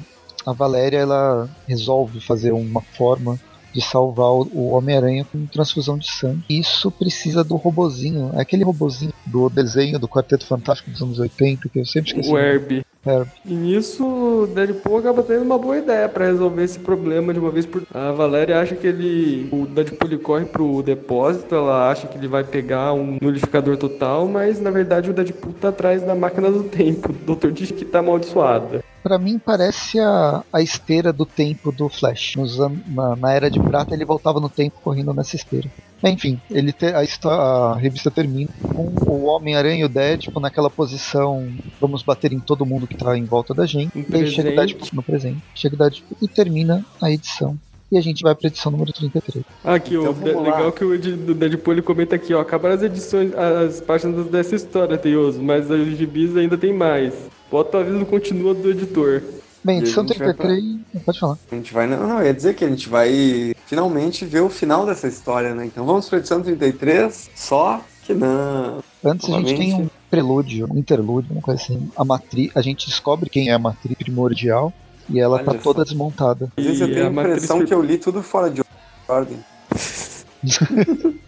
[0.44, 3.38] a Valéria ela resolve fazer uma forma
[3.72, 6.42] de salvar o Homem-Aranha com transfusão de sangue.
[6.48, 11.68] Isso precisa do robozinho, é aquele robozinho do desenho do Quarteto Fantástico dos anos 80,
[11.68, 12.33] que eu sempre esqueci.
[12.33, 12.85] O Herbie.
[13.06, 13.30] Herbie.
[13.46, 17.50] E nisso, o Deadpool acaba tendo uma boa ideia para resolver esse problema de uma
[17.50, 19.48] vez por A Valéria acha que ele.
[19.50, 24.28] O Deadpool ele corre pro depósito, ela acha que ele vai pegar um nulificador total,
[24.28, 27.11] mas na verdade o Deadpool tá atrás da máquina do tempo.
[27.11, 31.88] O doutor diz que tá amaldiçoada para mim parece a, a esteira do tempo do
[31.88, 32.36] Flash.
[32.36, 35.68] Nos, na, na, Era de Prata ele voltava no tempo correndo nessa esteira.
[36.02, 41.52] Enfim, ele te, a, a, revista termina com o Homem-Aranha e o Deadpool naquela posição
[41.80, 43.92] vamos bater em todo mundo que tá em volta da gente.
[43.94, 45.42] e aí chega o Deadpool no presente.
[45.54, 47.58] Chega o Deadpool e termina a edição
[47.92, 49.44] e a gente vai pra edição número 33.
[49.64, 50.96] Aqui, então, o legal que o
[51.34, 52.40] Deadpool ele comenta aqui, ó.
[52.40, 57.14] Acabaram as edições, as páginas dessa história, Teioso, mas os gibis ainda tem mais.
[57.50, 59.22] Bota o aviso continua do editor.
[59.62, 61.00] Bem, edição 33, pra...
[61.04, 61.38] pode falar.
[61.50, 61.86] A gente vai.
[61.86, 65.66] Não, não, ia dizer que a gente vai finalmente ver o final dessa história, né?
[65.66, 68.82] Então vamos pra edição 33, só que não.
[69.04, 71.90] Antes a gente tem um prelúdio, um interlúdio, uma coisa assim.
[71.96, 74.72] A matriz, a gente descobre quem é a matriz primordial
[75.08, 75.58] e ela Olha tá só.
[75.58, 76.50] toda desmontada.
[76.56, 77.68] Às vezes eu tenho a impressão matriz...
[77.68, 78.62] que eu li tudo fora de
[79.08, 79.38] ordem.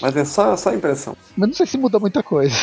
[0.00, 1.16] Mas é só, só impressão.
[1.36, 2.56] Mas não sei se muda muita coisa.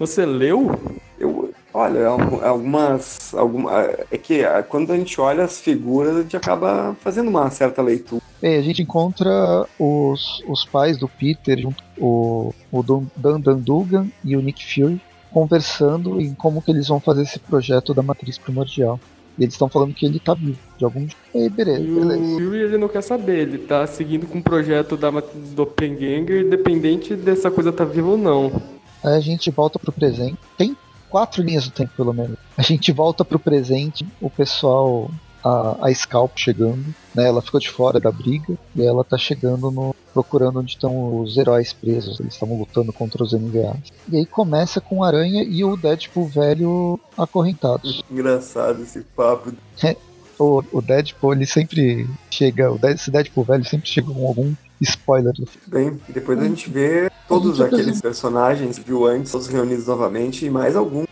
[0.00, 0.80] Você leu?
[1.18, 3.98] Eu, olha, algumas, algumas.
[4.10, 7.82] É que ah, quando a gente olha as figuras, a gente acaba fazendo uma certa
[7.82, 8.22] leitura.
[8.40, 14.06] É, a gente encontra os, os pais do Peter, junto, o, o Dan Dan Dugan
[14.24, 14.98] e o Nick Fury,
[15.30, 18.98] conversando em como que eles vão fazer esse projeto da matriz primordial.
[19.38, 21.16] E eles estão falando que ele tá vivo, de algum jeito.
[21.34, 22.22] E beleza, beleza.
[22.22, 27.14] O Fury ele não quer saber, ele tá seguindo com o projeto da Doppelganger, independente
[27.14, 28.79] dessa coisa tá viva ou não.
[29.02, 30.38] Aí a gente volta pro presente.
[30.56, 30.76] Tem
[31.08, 32.36] quatro linhas do tempo, pelo menos.
[32.56, 35.10] A gente volta pro presente, o pessoal
[35.44, 37.26] a, a Scalp chegando, né?
[37.26, 41.36] Ela ficou de fora da briga e ela tá chegando no procurando onde estão os
[41.36, 42.20] heróis presos.
[42.20, 43.92] Eles estavam lutando contra os MVAs.
[44.08, 48.02] E aí começa com a Aranha e o Deadpool velho acorrentados.
[48.10, 49.52] Engraçado esse papo.
[50.38, 55.46] o, o Deadpool ele sempre chega, o Deadpool velho sempre chega com algum spoiler do
[55.46, 55.66] filme.
[55.68, 58.02] Bem, depois a gente vê todos gente aqueles apresenta.
[58.02, 61.04] personagens que viu antes, todos reunidos novamente e mais algum.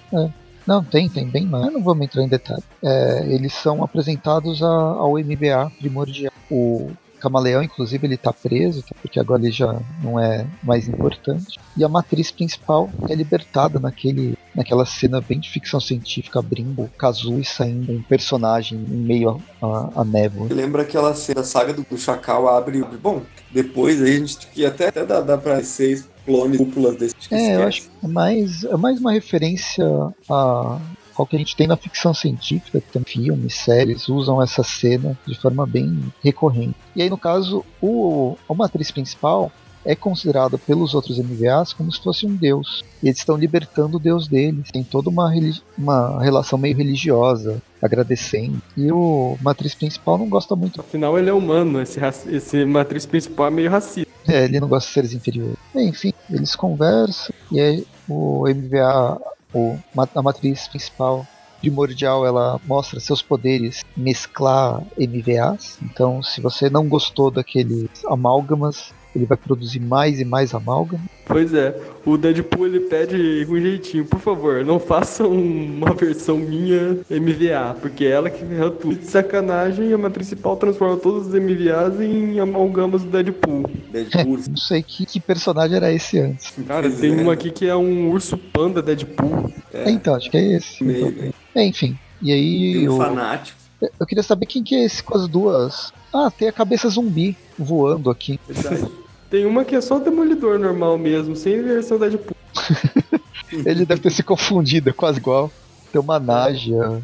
[0.66, 1.72] Não, tem, tem bem mais.
[1.72, 2.62] Não vamos entrar em detalhe.
[2.84, 6.32] É, eles são apresentados a- ao MBA primordial.
[6.50, 8.94] O Camaleão, inclusive, ele tá preso, tá?
[9.02, 11.58] porque agora ele já não é mais importante.
[11.76, 17.40] E a matriz principal é libertada naquele, naquela cena bem de ficção científica, abrindo o
[17.40, 20.48] e saindo um personagem em meio à- névoa.
[20.52, 22.82] Lembra aquela cena, a saga do, do Chacal abre.
[23.00, 27.14] Bom, depois aí a gente que até, até dá, dá pra ser clones cúpulas desse
[27.30, 27.62] É, eu esquece.
[27.62, 29.84] acho que é mais, é mais uma referência
[30.30, 30.78] a
[31.18, 35.18] ao que a gente tem na ficção científica, que tem filmes, séries, usam essa cena
[35.26, 36.76] de forma bem recorrente.
[36.94, 39.52] E aí, no caso, o, a matriz principal
[39.84, 42.84] é considerada pelos outros MVAs como se fosse um deus.
[43.02, 44.70] E eles estão libertando o deus deles.
[44.70, 45.32] Tem toda uma,
[45.76, 48.60] uma relação meio religiosa, agradecendo.
[48.76, 50.80] E o matriz principal não gosta muito.
[50.80, 54.08] Afinal, ele é humano, esse, esse matriz principal é meio racista.
[54.26, 55.56] É, ele não gosta de seres inferiores.
[55.74, 59.18] Enfim, eles conversam e aí o MVA,
[59.52, 59.78] o,
[60.14, 61.26] a matriz principal
[61.60, 65.78] primordial, ela mostra seus poderes mesclar MVAs.
[65.82, 71.02] Então, se você não gostou daqueles amálgamas, ele vai produzir mais e mais amálgama.
[71.26, 76.98] Pois é, o Deadpool ele pede com jeitinho, por favor, não façam uma versão minha
[77.10, 78.96] MVA, porque é ela que ferra tudo.
[78.96, 83.68] De sacanagem, a principal transforma todos os MVAs em amalgamas do Deadpool.
[83.92, 84.38] Deadpool.
[84.48, 86.52] Não sei que, que personagem era esse antes.
[86.66, 87.22] Cara, Pois tem é.
[87.22, 89.52] um aqui que é um urso panda Deadpool.
[89.72, 90.82] É, Então, acho que é esse.
[90.82, 91.32] meio, Então, né?
[91.54, 91.98] é, enfim.
[92.22, 93.58] E aí, Tem um o- fanático.
[94.00, 95.92] eu queria saber quem que é esse com as duas.
[96.12, 98.38] Ah, tem a cabeça zumbi voando aqui.
[98.48, 98.86] Verdade.
[99.30, 102.36] Tem uma que é só o Demolidor normal mesmo, sem versão Deadpool.
[103.64, 105.50] Ele deve ter se confundido, é quase igual.
[105.92, 107.02] Tem uma Naja,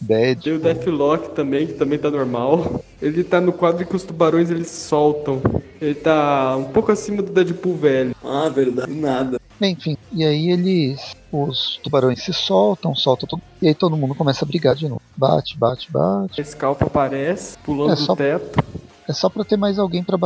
[0.00, 0.42] Dead.
[0.42, 2.82] Tem o Deathlock também, que também tá normal.
[3.00, 5.40] Ele tá no quadro que os tubarões eles soltam.
[5.80, 8.14] Ele tá um pouco acima do Deadpool velho.
[8.22, 8.92] Ah, verdade.
[8.92, 9.40] Nada.
[9.60, 11.14] Enfim, e aí eles.
[11.32, 13.42] Os tubarões se soltam, soltam tudo.
[13.60, 15.00] E aí todo mundo começa a brigar de novo.
[15.16, 16.40] Bate, bate, bate.
[16.40, 18.64] A Scalpa aparece, pulando É, só- do teto.
[19.08, 20.18] É só pra ter mais alguém pra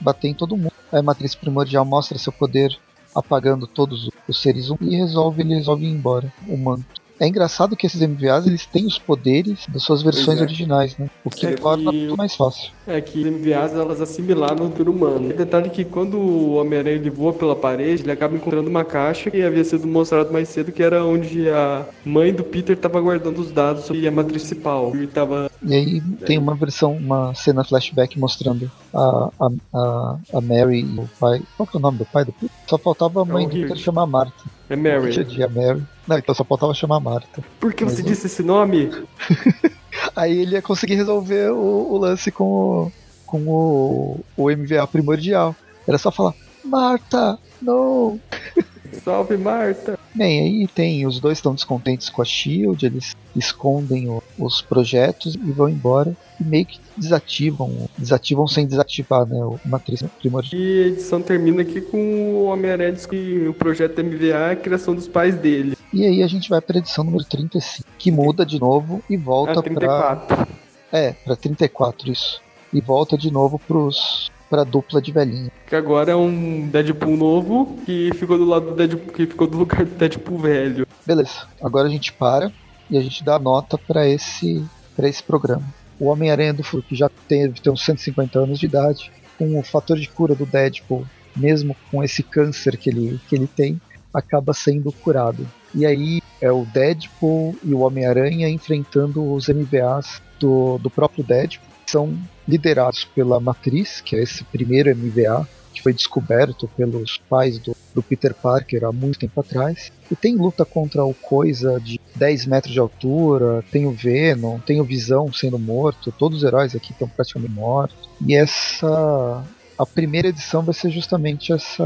[0.00, 0.72] bater em todo mundo.
[0.92, 2.76] A matriz primordial mostra seu poder
[3.14, 7.03] apagando todos os seres humanos e resolve, ele resolve ir embora, o manto.
[7.18, 10.42] É engraçado que esses MVAs eles têm os poderes das suas versões é.
[10.42, 11.08] originais, né?
[11.24, 12.72] O que É torna que- tudo mais fácil.
[12.86, 15.30] É que os MVAs elas assimilaram o ser humano.
[15.30, 19.30] E detalhe que quando o Homem-Aranha ele voa pela parede, ele acaba encontrando uma caixa
[19.30, 23.38] que havia sido mostrado mais cedo, que era onde a mãe do Peter estava guardando
[23.38, 24.90] os dados sobre a matriz principal.
[24.94, 25.50] Ele tava.
[25.62, 30.98] E aí tem uma versão, uma cena flashback mostrando a, a, a, a Mary e
[31.00, 31.40] o pai.
[31.56, 32.50] Qual que é o nome do pai do Peter?
[32.66, 34.44] Só faltava a mãe o do Peter chamar Marta.
[34.68, 35.24] É Mary.
[35.24, 35.82] Tinha a Mary.
[36.06, 37.42] Não, então só faltava chamar Marta.
[37.58, 38.90] Por que você eu- disse esse nome?
[40.14, 42.92] Aí ele ia conseguir resolver o, o lance com, o,
[43.26, 45.54] com o, o MVA primordial.
[45.86, 48.20] Era só falar, Marta, não.
[49.02, 49.98] Salve, Marta!
[50.14, 55.34] Bem, aí tem, os dois estão descontentes com a Shield, eles escondem o- os projetos
[55.34, 56.16] e vão embora.
[56.40, 60.60] E meio que desativam, desativam sem desativar, né, o matriz primordial.
[60.60, 64.94] E a edição termina aqui com o Homem-Aranha que o projeto MVA é a criação
[64.94, 65.76] dos pais dele.
[65.94, 69.52] E aí a gente vai pra edição número 35, que muda de novo e volta
[69.52, 70.48] A pra 34.
[70.90, 72.42] É, pra 34 isso.
[72.72, 75.52] E volta de novo pros pra dupla de velhinho.
[75.68, 79.56] Que agora é um Deadpool novo que ficou do lado do Deadpool, que ficou do
[79.56, 80.84] lugar do Deadpool velho.
[81.06, 81.46] Beleza.
[81.62, 82.50] Agora a gente para
[82.90, 84.64] e a gente dá nota pra esse
[84.96, 85.64] para esse programa.
[86.00, 89.62] O Homem-Aranha do Futuro, que já teve tem uns 150 anos de idade, com o
[89.62, 93.80] fator de cura do Deadpool, mesmo com esse câncer que ele, que ele tem,
[94.12, 95.46] acaba sendo curado.
[95.74, 101.68] E aí é o Deadpool e o Homem-Aranha enfrentando os MVAs do, do próprio Deadpool,
[101.84, 107.58] que são liderados pela Matriz, que é esse primeiro MVA que foi descoberto pelos pais
[107.58, 109.90] do, do Peter Parker há muito tempo atrás.
[110.10, 114.80] E tem luta contra o Coisa de 10 metros de altura, tem o Venom, tem
[114.80, 118.08] o Visão sendo morto, todos os heróis aqui estão praticamente mortos.
[118.24, 119.44] E essa.
[119.76, 121.84] A primeira edição vai ser justamente essa.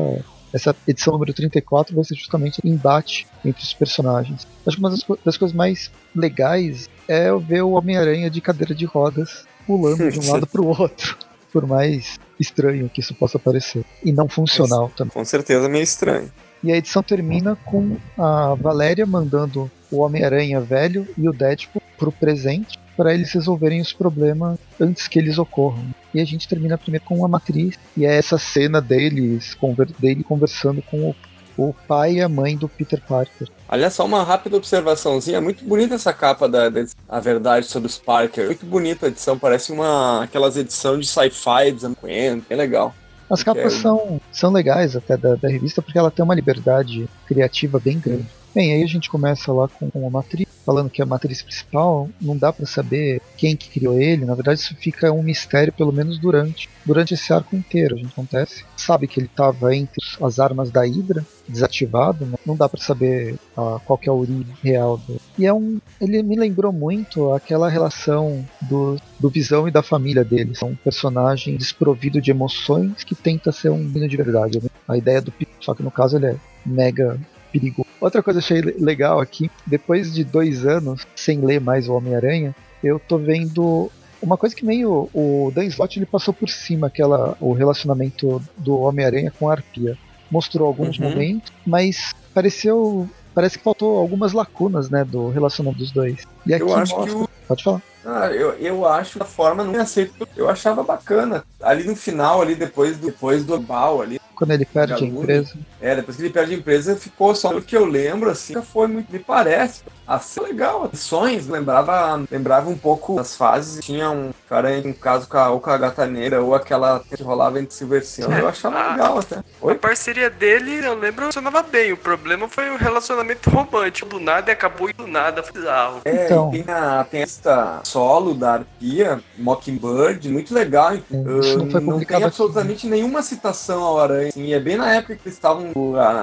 [0.53, 4.47] Essa edição número 34 vai ser justamente o embate entre os personagens.
[4.67, 8.75] Acho que uma das, co- das coisas mais legais é ver o Homem-Aranha de cadeira
[8.75, 11.17] de rodas pulando de um lado para o outro.
[11.53, 13.85] Por mais estranho que isso possa parecer.
[14.05, 15.13] E não funcional também.
[15.13, 16.31] Com certeza meio estranho.
[16.63, 22.13] E a edição termina com a Valéria mandando o Homem-Aranha velho e o Deadpool pro
[22.13, 25.85] presente para eles resolverem os problemas antes que eles ocorram.
[26.13, 29.57] E a gente termina primeiro com a matriz, e é essa cena deles
[30.01, 31.17] dele conversando com o,
[31.57, 33.49] o pai e a mãe do Peter Parker.
[33.69, 35.37] Aliás, só uma rápida observaçãozinha.
[35.37, 38.47] É muito bonita essa capa da, da A Verdade sobre os Parker.
[38.47, 39.39] Muito bonita a edição.
[39.39, 42.47] Parece uma aquelas edições de sci-fi dos anos 50.
[42.51, 42.95] É legal.
[43.31, 47.79] As capas são, são legais até da, da revista porque ela tem uma liberdade criativa
[47.79, 48.27] bem grande.
[48.55, 52.37] Bem, aí a gente começa lá com uma matriz, falando que a matriz principal não
[52.37, 54.25] dá para saber quem que criou ele.
[54.25, 57.95] Na verdade, isso fica um mistério, pelo menos durante durante esse arco inteiro.
[57.95, 62.37] A gente acontece, sabe que ele estava entre as armas da Hydra, desativado, né?
[62.45, 65.21] não dá para saber uh, qual que é a origem real do.
[65.39, 70.25] E é um, ele me lembrou muito aquela relação do, do Visão e da família
[70.25, 70.55] dele.
[70.55, 74.59] São um personagem desprovido de emoções que tenta ser um menino de verdade.
[74.63, 74.71] Né?
[74.89, 77.19] A ideia do só que no caso ele é mega
[77.53, 77.87] perigo.
[78.01, 81.95] Outra coisa que eu achei legal aqui, depois de dois anos sem ler mais o
[81.95, 86.89] Homem-Aranha, eu tô vendo uma coisa que meio o Dan Slott ele passou por cima,
[86.89, 89.97] aquela o relacionamento do Homem-Aranha com a Arpia.
[90.31, 91.09] Mostrou alguns uhum.
[91.09, 96.27] momentos, mas pareceu parece que faltou algumas lacunas, né, do relacionamento dos dois.
[96.45, 97.15] E aqui eu acho mostra...
[97.15, 97.29] que o...
[97.47, 97.83] pode falar.
[98.05, 100.27] Ah, eu, eu acho a forma não aceito.
[100.37, 101.45] Eu achava bacana.
[101.63, 105.53] Ali no final, ali depois do depois do Bal ali, quando ele perde a empresa.
[105.81, 108.87] É, depois que ele perde a empresa, ficou só o que eu lembro, assim, foi
[108.87, 109.83] muito, me parece.
[110.09, 115.29] Assim, legal, ações, lembrava, lembrava um pouco as fases, tinha um cara em um caso
[115.29, 118.49] com a, ou com a gata negra, ou aquela que rolava entre Silver Silver, eu
[118.49, 119.45] achava a, legal até.
[119.61, 119.75] Oi?
[119.75, 124.51] A parceria dele, eu lembro, funcionava bem, o problema foi o relacionamento romântico, do nada
[124.51, 126.01] e acabou e do nada, foi bizarro.
[126.07, 126.51] É, então...
[126.51, 132.87] tem, a, tem esta solo da Arpia, Mockingbird, muito legal, uh, não, não tem absolutamente
[132.87, 132.89] aqui.
[132.89, 135.71] nenhuma citação ao Aranha, assim, e é bem na época que eles estavam,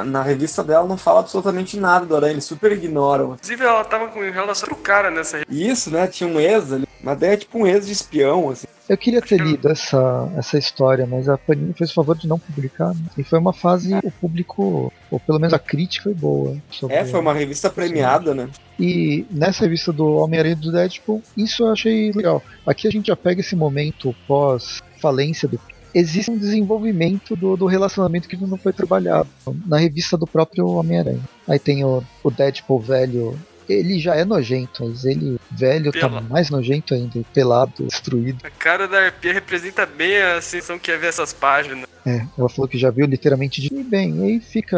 [0.06, 3.34] na revista dela não fala absolutamente nada do Aranha, eles super ignoram.
[3.34, 6.08] Inclusive, ela tava com relação pro cara nessa Isso, né?
[6.08, 6.88] Tinha um ex ali.
[7.02, 8.68] Mas daí é tipo um ex de espião, assim.
[8.88, 12.38] Eu queria ter lido essa, essa história, mas a Panini fez o favor de não
[12.38, 12.90] publicar.
[12.90, 13.02] Né?
[13.18, 16.56] E foi uma fase, o público, ou pelo menos a crítica foi boa.
[16.90, 18.48] É, foi uma revista premiada, né?
[18.80, 22.44] E nessa revista do Homem-Aranha do Deadpool, isso eu achei legal.
[22.66, 25.60] Aqui a gente já pega esse momento pós-falência do
[25.96, 29.30] existe um desenvolvimento do, do relacionamento que não foi trabalhado
[29.66, 31.22] na revista do próprio Homem-Aranha.
[31.48, 36.22] Aí tem o, o Deadpool velho ele já é nojento, mas ele velho tá Pela.
[36.22, 38.40] tá mais nojento ainda, pelado, destruído.
[38.44, 41.88] A cara da Arpia representa bem a sensação que é ver essas páginas.
[42.06, 44.78] É, ela falou que já viu literalmente de bem, aí fica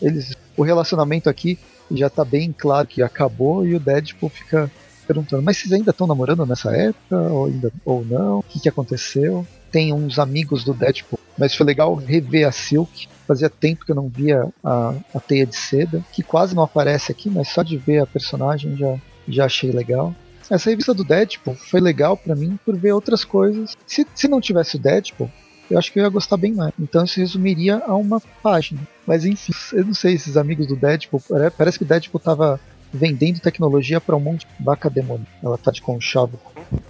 [0.00, 1.58] eles o relacionamento aqui
[1.90, 4.70] já tá bem claro que acabou e o Deadpool fica
[5.06, 8.40] perguntando, mas vocês ainda estão namorando nessa época ou ainda ou não?
[8.40, 9.46] O que que aconteceu?
[9.70, 13.96] Tem uns amigos do Deadpool, mas foi legal rever a Silk Fazia tempo que eu
[13.96, 17.76] não via a, a teia de seda, que quase não aparece aqui, mas só de
[17.76, 18.96] ver a personagem já,
[19.28, 20.14] já achei legal.
[20.50, 23.76] Essa revista do Deadpool foi legal para mim por ver outras coisas.
[23.86, 25.30] Se, se não tivesse o Deadpool,
[25.70, 26.72] eu acho que eu ia gostar bem mais.
[26.80, 28.80] Então isso resumiria a uma página.
[29.06, 31.22] Mas enfim, eu não sei, esses amigos do Deadpool,
[31.56, 32.58] parece que o Deadpool tava
[32.92, 35.26] vendendo tecnologia para um monte de vaca demônio.
[35.42, 36.38] Ela tá de conchavo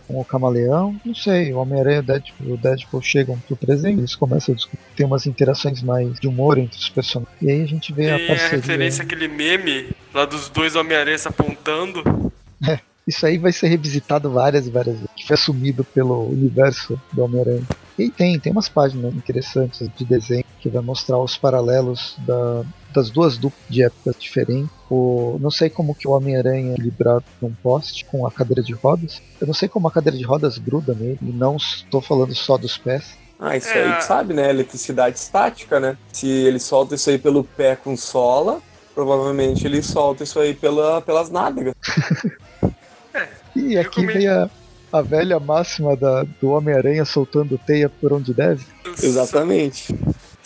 [0.07, 0.99] com o camaleão.
[1.05, 2.05] Não sei, o Homem-Aranha
[2.41, 4.79] e o Deadpool chegam pro presente, eles começam a discutir.
[4.97, 7.37] Tem umas interações mais de humor entre os personagens.
[7.41, 8.47] E aí a gente vê Tem a parceria.
[8.47, 12.33] a referência àquele meme lá dos dois Homem-Aranha se apontando.
[12.67, 15.11] É, isso aí vai ser revisitado várias e várias vezes.
[15.17, 17.63] Que foi assumido pelo universo do Homem-Aranha.
[17.99, 23.11] E tem, tem umas páginas interessantes de desenho que vai mostrar os paralelos da, das
[23.11, 24.70] duas duplas de épocas diferentes.
[24.90, 28.72] O, não sei como que o Homem-Aranha é librado num poste com a cadeira de
[28.72, 29.20] rodas.
[29.40, 31.18] Eu não sei como a cadeira de rodas gruda nele.
[31.22, 33.16] E não estou falando só dos pés.
[33.38, 33.96] Ah, isso é.
[33.96, 34.51] aí sabe, né?
[34.51, 35.96] Eletricidade estática, né?
[36.12, 38.61] Se ele solta isso aí pelo pé com sola,
[38.94, 41.74] provavelmente ele solta isso aí pela, pelas nádegas.
[43.14, 44.51] é, e aqui vem a,
[44.92, 48.66] a velha máxima da, do Homem-Aranha soltando teia por onde deve.
[49.01, 49.94] Exatamente.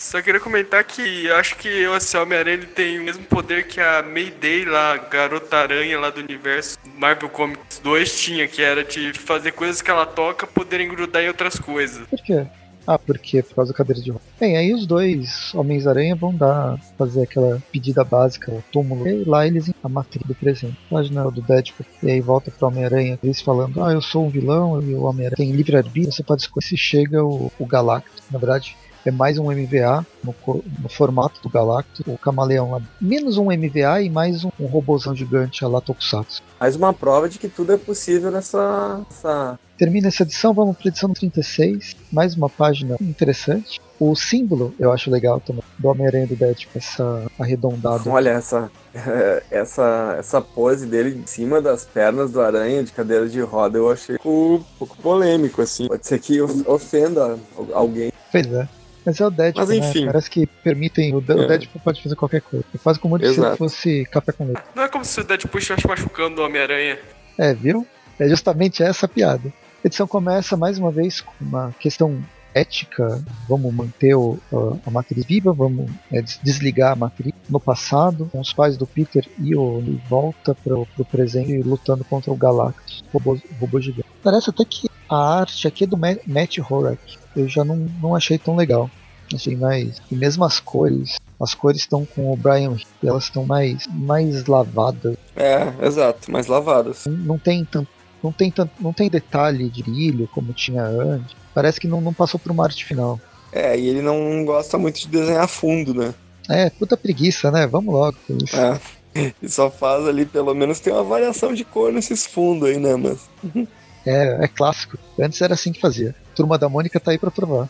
[0.03, 4.65] Só queria comentar que acho que esse Homem-Aranha tem o mesmo poder que a Mayday
[4.65, 9.81] lá, Garota Aranha lá do universo Marvel Comics 2 tinha, que era de fazer coisas
[9.81, 12.05] que ela toca poderem grudar em outras coisas.
[12.05, 12.45] Por quê?
[12.85, 14.27] Ah, porque por causa da cadeira de rodas.
[14.37, 19.07] Bem, aí os dois Homens-Aranha vão dar, fazer aquela pedida básica, o túmulo.
[19.07, 20.77] E lá eles a matriz do presente.
[20.89, 21.85] Página do Deadpool.
[22.03, 25.37] E aí volta pro Homem-Aranha, eles falando: Ah, eu sou um vilão e o Homem-Aranha
[25.37, 28.21] tem livre-arbítrio, você pode escolher se chega o, o Galactus.
[28.29, 28.75] Na verdade,
[29.05, 30.33] é mais um MVA no,
[30.81, 32.05] no formato do Galactus.
[32.07, 36.41] O Camaleão lá, menos um MVA e mais um, um robôzão gigante a lá Tokusatsu.
[36.59, 39.59] Mais uma prova de que tudo é possível nessa, nessa...
[39.77, 41.95] Termina essa edição, vamos para a edição 36.
[42.11, 43.81] Mais uma página interessante.
[43.99, 48.09] O símbolo eu acho legal também, do Homem-Aranha do Deadpool, essa arredondada.
[48.09, 48.71] Olha essa,
[49.51, 53.91] essa, essa pose dele em cima das pernas do aranha de cadeira de roda, eu
[53.91, 55.87] achei um pouco polêmico, assim.
[55.87, 57.37] Pode ser que ofenda
[57.73, 58.11] alguém.
[58.31, 58.67] Pois é.
[59.05, 60.01] Mas é o Deadpool, Mas, enfim.
[60.01, 60.05] né?
[60.07, 61.13] Parece que permitem.
[61.13, 61.47] O, o É.
[61.47, 62.65] Deadpool pode fazer qualquer coisa.
[62.73, 63.57] É quase como se ele Exato.
[63.57, 64.61] fosse café com leite.
[64.75, 66.97] Não é como se o Deadpool estivesse machucando o Homem-Aranha.
[67.37, 67.85] É, viu?
[68.19, 69.51] É justamente essa a piada.
[69.83, 72.23] A edição começa mais uma vez com uma questão
[72.53, 73.19] ética.
[73.49, 74.39] Vamos manter o-
[74.85, 77.33] a, a matriz viva, vamos é, des- desligar a matriz.
[77.49, 82.03] No passado, com os pais do Peter e o ele volta pro, pro presente lutando
[82.03, 84.07] contra o Galactus, robô, robô gigante.
[84.23, 86.99] Parece até que a arte aqui é do Ma- Matt Horak.
[87.35, 88.89] Eu já não, não achei tão legal.
[89.33, 90.01] Achei mais.
[90.11, 91.15] E mesmo as cores.
[91.41, 92.79] As cores estão com o Brian Hill,
[93.09, 95.15] elas estão mais, mais lavadas.
[95.35, 97.05] É, exato, mais lavadas.
[97.05, 97.87] Não- não tem tanto
[98.23, 101.35] não tem tanto, não tem detalhe de brilho como tinha antes.
[101.53, 103.19] Parece que não, não passou por uma arte final.
[103.51, 106.13] É, e ele não gosta muito de desenhar fundo, né?
[106.49, 107.67] É, puta preguiça, né?
[107.67, 108.55] Vamos logo com isso.
[108.55, 108.79] É.
[109.43, 112.95] E só faz ali, pelo menos tem uma variação de cor nesses fundos aí, né?
[112.95, 113.29] Mas.
[114.05, 114.97] É, é clássico.
[115.19, 116.15] Antes era assim que fazia.
[116.35, 117.69] Turma da Mônica tá aí pra provar.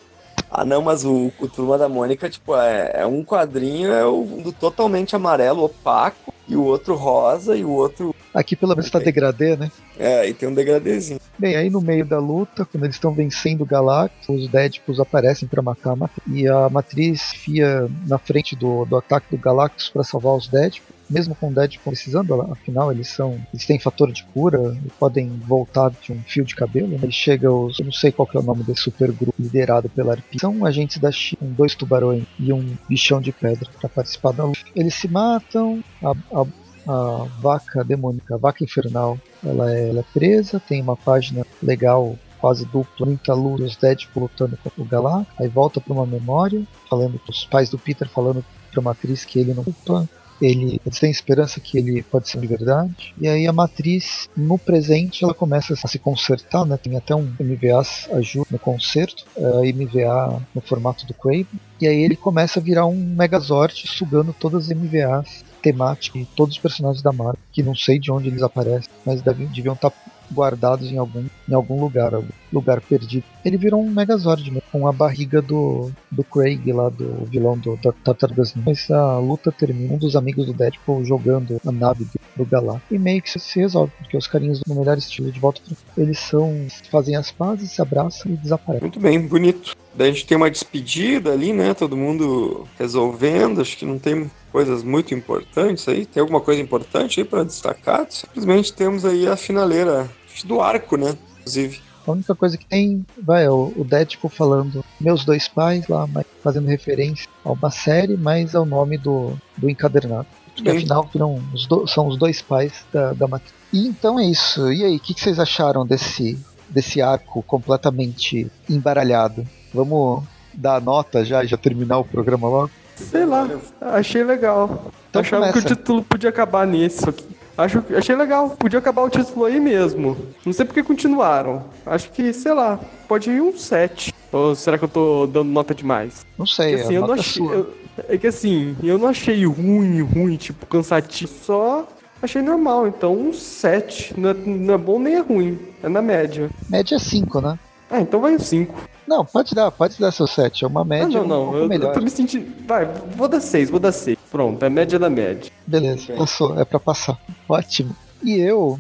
[0.50, 4.24] Ah, não, mas o, o Turma da Mônica, tipo, é, é um quadrinho, é o
[4.44, 8.14] do totalmente amarelo, opaco, e o outro rosa, e o outro.
[8.34, 9.72] Aqui pelo menos tá degradê, né?
[9.98, 11.20] É, e tem um degradezinho.
[11.38, 15.48] Bem, aí no meio da luta, quando eles estão vencendo o Galactus, os Deadpools aparecem
[15.48, 16.24] pra matar a Matriz.
[16.28, 20.93] E a Matriz fia na frente do, do ataque do Galactus pra salvar os Deadpools.
[21.10, 23.40] Mesmo com o Deadpool precisando, afinal eles são.
[23.54, 26.88] Eles têm fator de cura e podem voltar de um fio de cabelo.
[26.88, 27.00] Né?
[27.04, 27.80] Aí chega os.
[27.80, 30.40] Eu não sei qual é o nome desse supergrupo liderado pela Arpia.
[30.40, 34.46] São agentes da China, com dois tubarões e um bichão de pedra pra participar da
[34.46, 34.62] luta.
[34.76, 36.46] Eles se matam, a, a
[36.88, 42.18] a vaca demônica, a vaca infernal, ela é, ela é presa, tem uma página legal,
[42.40, 46.62] quase dupla, muita luz, os Deadpool lutando contra o Galactus, aí volta para uma memória,
[46.90, 50.10] falando com os pais do Peter, falando para uma atriz que ele não culpa,
[50.46, 53.14] ele, eles têm esperança que ele pode ser de verdade.
[53.20, 56.78] E aí a matriz, no presente, ela começa a se consertar, né?
[56.78, 57.84] Tem até um MVA
[58.14, 61.48] ajuda no conserto, é, MVA no formato do Craven.
[61.80, 66.56] E aí ele começa a virar um Megazord sugando todas as MVAs temáticas e todos
[66.56, 69.94] os personagens da Marvel, que não sei de onde eles aparecem, mas devem, deviam estar
[70.32, 73.26] guardados em algum, em algum lugar, algum lugar perdido.
[73.44, 77.78] Ele virou um Megazord mesmo, com a barriga do, do Craig lá, do vilão do,
[78.04, 78.64] Tartarugas Ninja.
[78.66, 82.84] Mas a luta termina, um dos amigos do Deadpool jogando a nave do, do Galactus.
[82.92, 85.62] E meio que se, resolve, porque os carinhos no melhor estilo de volta.
[85.98, 86.68] Eles são.
[86.92, 88.82] fazem as pazes, se abraçam e desaparecem.
[88.82, 89.76] Muito bem, bonito.
[89.96, 91.74] Daí a gente tem uma despedida ali, né?
[91.74, 93.62] Todo mundo resolvendo.
[93.62, 96.06] Acho que não tem coisas muito importantes aí.
[96.06, 98.08] Tem alguma coisa importante aí pra destacar?
[98.10, 100.10] Simplesmente temos aí a finaleira
[100.46, 101.16] do arco, né?
[101.40, 101.80] Inclusive.
[102.06, 106.26] A única coisa que tem, vai, é o, Deadpool falando meus dois pais lá, mas
[106.44, 110.28] fazendo referência a uma série, mas ao nome do, do encadernado.
[110.48, 110.78] Muito Que bem.
[110.78, 113.54] afinal viram os do- são os dois pais da, da matriz.
[113.72, 114.72] E então é isso.
[114.72, 116.38] E aí, o que, que vocês acharam desse,
[116.70, 119.48] desse arco completamente embaralhado?
[119.74, 120.24] Vamos
[120.54, 122.70] dar a nota já e já terminar o programa logo?
[122.96, 123.50] Sei lá,
[123.82, 124.92] achei legal.
[125.10, 125.66] Então Achava começa.
[125.68, 127.26] que o título podia acabar nisso aqui.
[127.58, 130.18] Acho, achei legal, podia acabar o título aí mesmo.
[130.46, 131.64] Não sei porque continuaram.
[131.86, 134.12] Acho que, sei lá, pode ir um 7.
[134.32, 136.26] Ou será que eu tô dando nota demais?
[136.38, 137.46] Não sei, Porque, assim, eu não nota achei.
[137.46, 137.74] eu-
[138.10, 141.32] é que assim, eu não achei ruim, ruim, tipo, cansativo.
[141.44, 141.88] Só
[142.20, 142.88] achei normal.
[142.88, 144.20] Então, um 7.
[144.20, 145.60] Não é, não é bom nem é ruim.
[145.84, 146.50] É na média.
[146.68, 147.60] Média 5, né?
[147.92, 148.74] Ah, então vai um 5.
[149.08, 150.64] Não, pode dar, pode dar seu 7.
[150.64, 151.42] É uma Ah, média não, um não.
[151.44, 151.94] pouco Eu, eu melhor.
[151.94, 152.52] tô me sentindo.
[152.66, 154.18] Vai, vou dar 6, vou dar 6.
[154.34, 155.52] Pronto, é média da média.
[155.68, 157.16] Beleza, passou, é pra passar.
[157.48, 157.96] Ótimo.
[158.24, 158.80] E eu,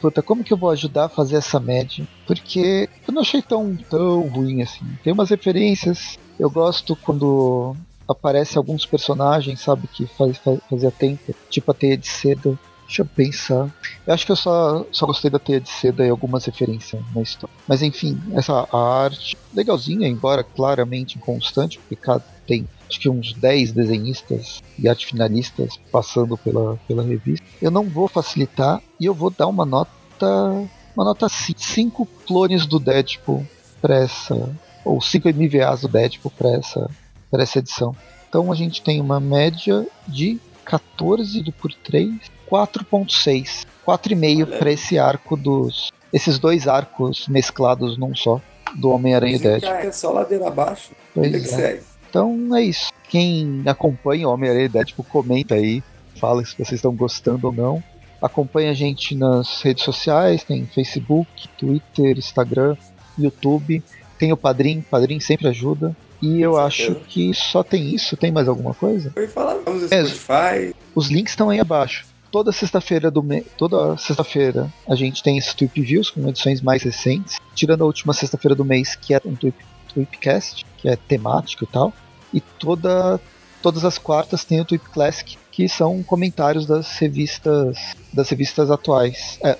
[0.00, 2.08] puta, como que eu vou ajudar a fazer essa média?
[2.26, 4.86] Porque eu não achei tão, tão ruim assim.
[5.04, 7.76] Tem umas referências, eu gosto quando
[8.08, 12.58] aparece alguns personagens, sabe, que faz, faz- fazia tempo, tipo a teia de seda.
[12.86, 13.68] Deixa eu pensar.
[14.06, 17.20] Eu acho que eu só, só gostei da teia de seda e algumas referências na
[17.20, 17.54] história.
[17.68, 23.32] Mas enfim, essa a arte legalzinha, embora claramente inconstante, porque cada, tem acho que uns
[23.34, 27.46] 10 desenhistas e arte finalistas passando pela, pela revista.
[27.60, 32.80] Eu não vou facilitar e eu vou dar uma nota uma nota 5 clones do
[32.80, 33.46] Deadpool
[33.80, 34.50] para essa
[34.84, 36.90] ou 5 MVAs do Deadpool para essa
[37.30, 37.94] para essa edição.
[38.28, 42.14] Então a gente tem uma média de 14 do por 3,
[42.50, 44.58] 4.6, 4,5 Olha.
[44.58, 48.40] para esse arco dos esses dois arcos mesclados num só
[48.76, 49.72] do Homem-Aranha e Deadpool.
[49.72, 50.92] É só ladeira abaixo.
[51.14, 51.80] Pois que é.
[52.08, 52.90] Então é isso.
[53.08, 55.82] Quem acompanha o Homem-Aranha Deadpool, comenta aí,
[56.16, 57.82] fala se vocês estão gostando ou não.
[58.20, 62.76] Acompanha a gente nas redes sociais, tem Facebook, Twitter, Instagram,
[63.18, 63.82] YouTube.
[64.18, 65.96] Tem o Padrim, Padrim sempre ajuda.
[66.20, 68.16] E eu acho que só tem isso.
[68.16, 69.10] Tem mais alguma coisa?
[69.10, 70.04] Foi falar, vamos É.
[70.04, 70.74] Spotify.
[70.94, 72.06] Os links estão aí abaixo.
[72.30, 73.40] Toda sexta-feira do me...
[73.56, 78.12] toda sexta-feira a gente tem esses Tweep Views com edições mais recentes, tirando a última
[78.12, 79.56] sexta-feira do mês que é um Tweep,
[79.88, 81.92] Tweepcast, que é temático e tal.
[82.32, 83.20] E toda
[83.62, 87.76] todas as quartas tem o Tweep Classic, que são comentários das revistas
[88.12, 89.38] das revistas atuais.
[89.42, 89.56] É,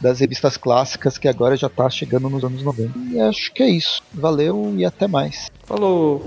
[0.00, 2.98] das revistas clássicas que agora já tá chegando nos anos 90.
[3.10, 4.00] E acho que é isso.
[4.12, 5.50] Valeu e até mais.
[5.64, 6.22] Falou!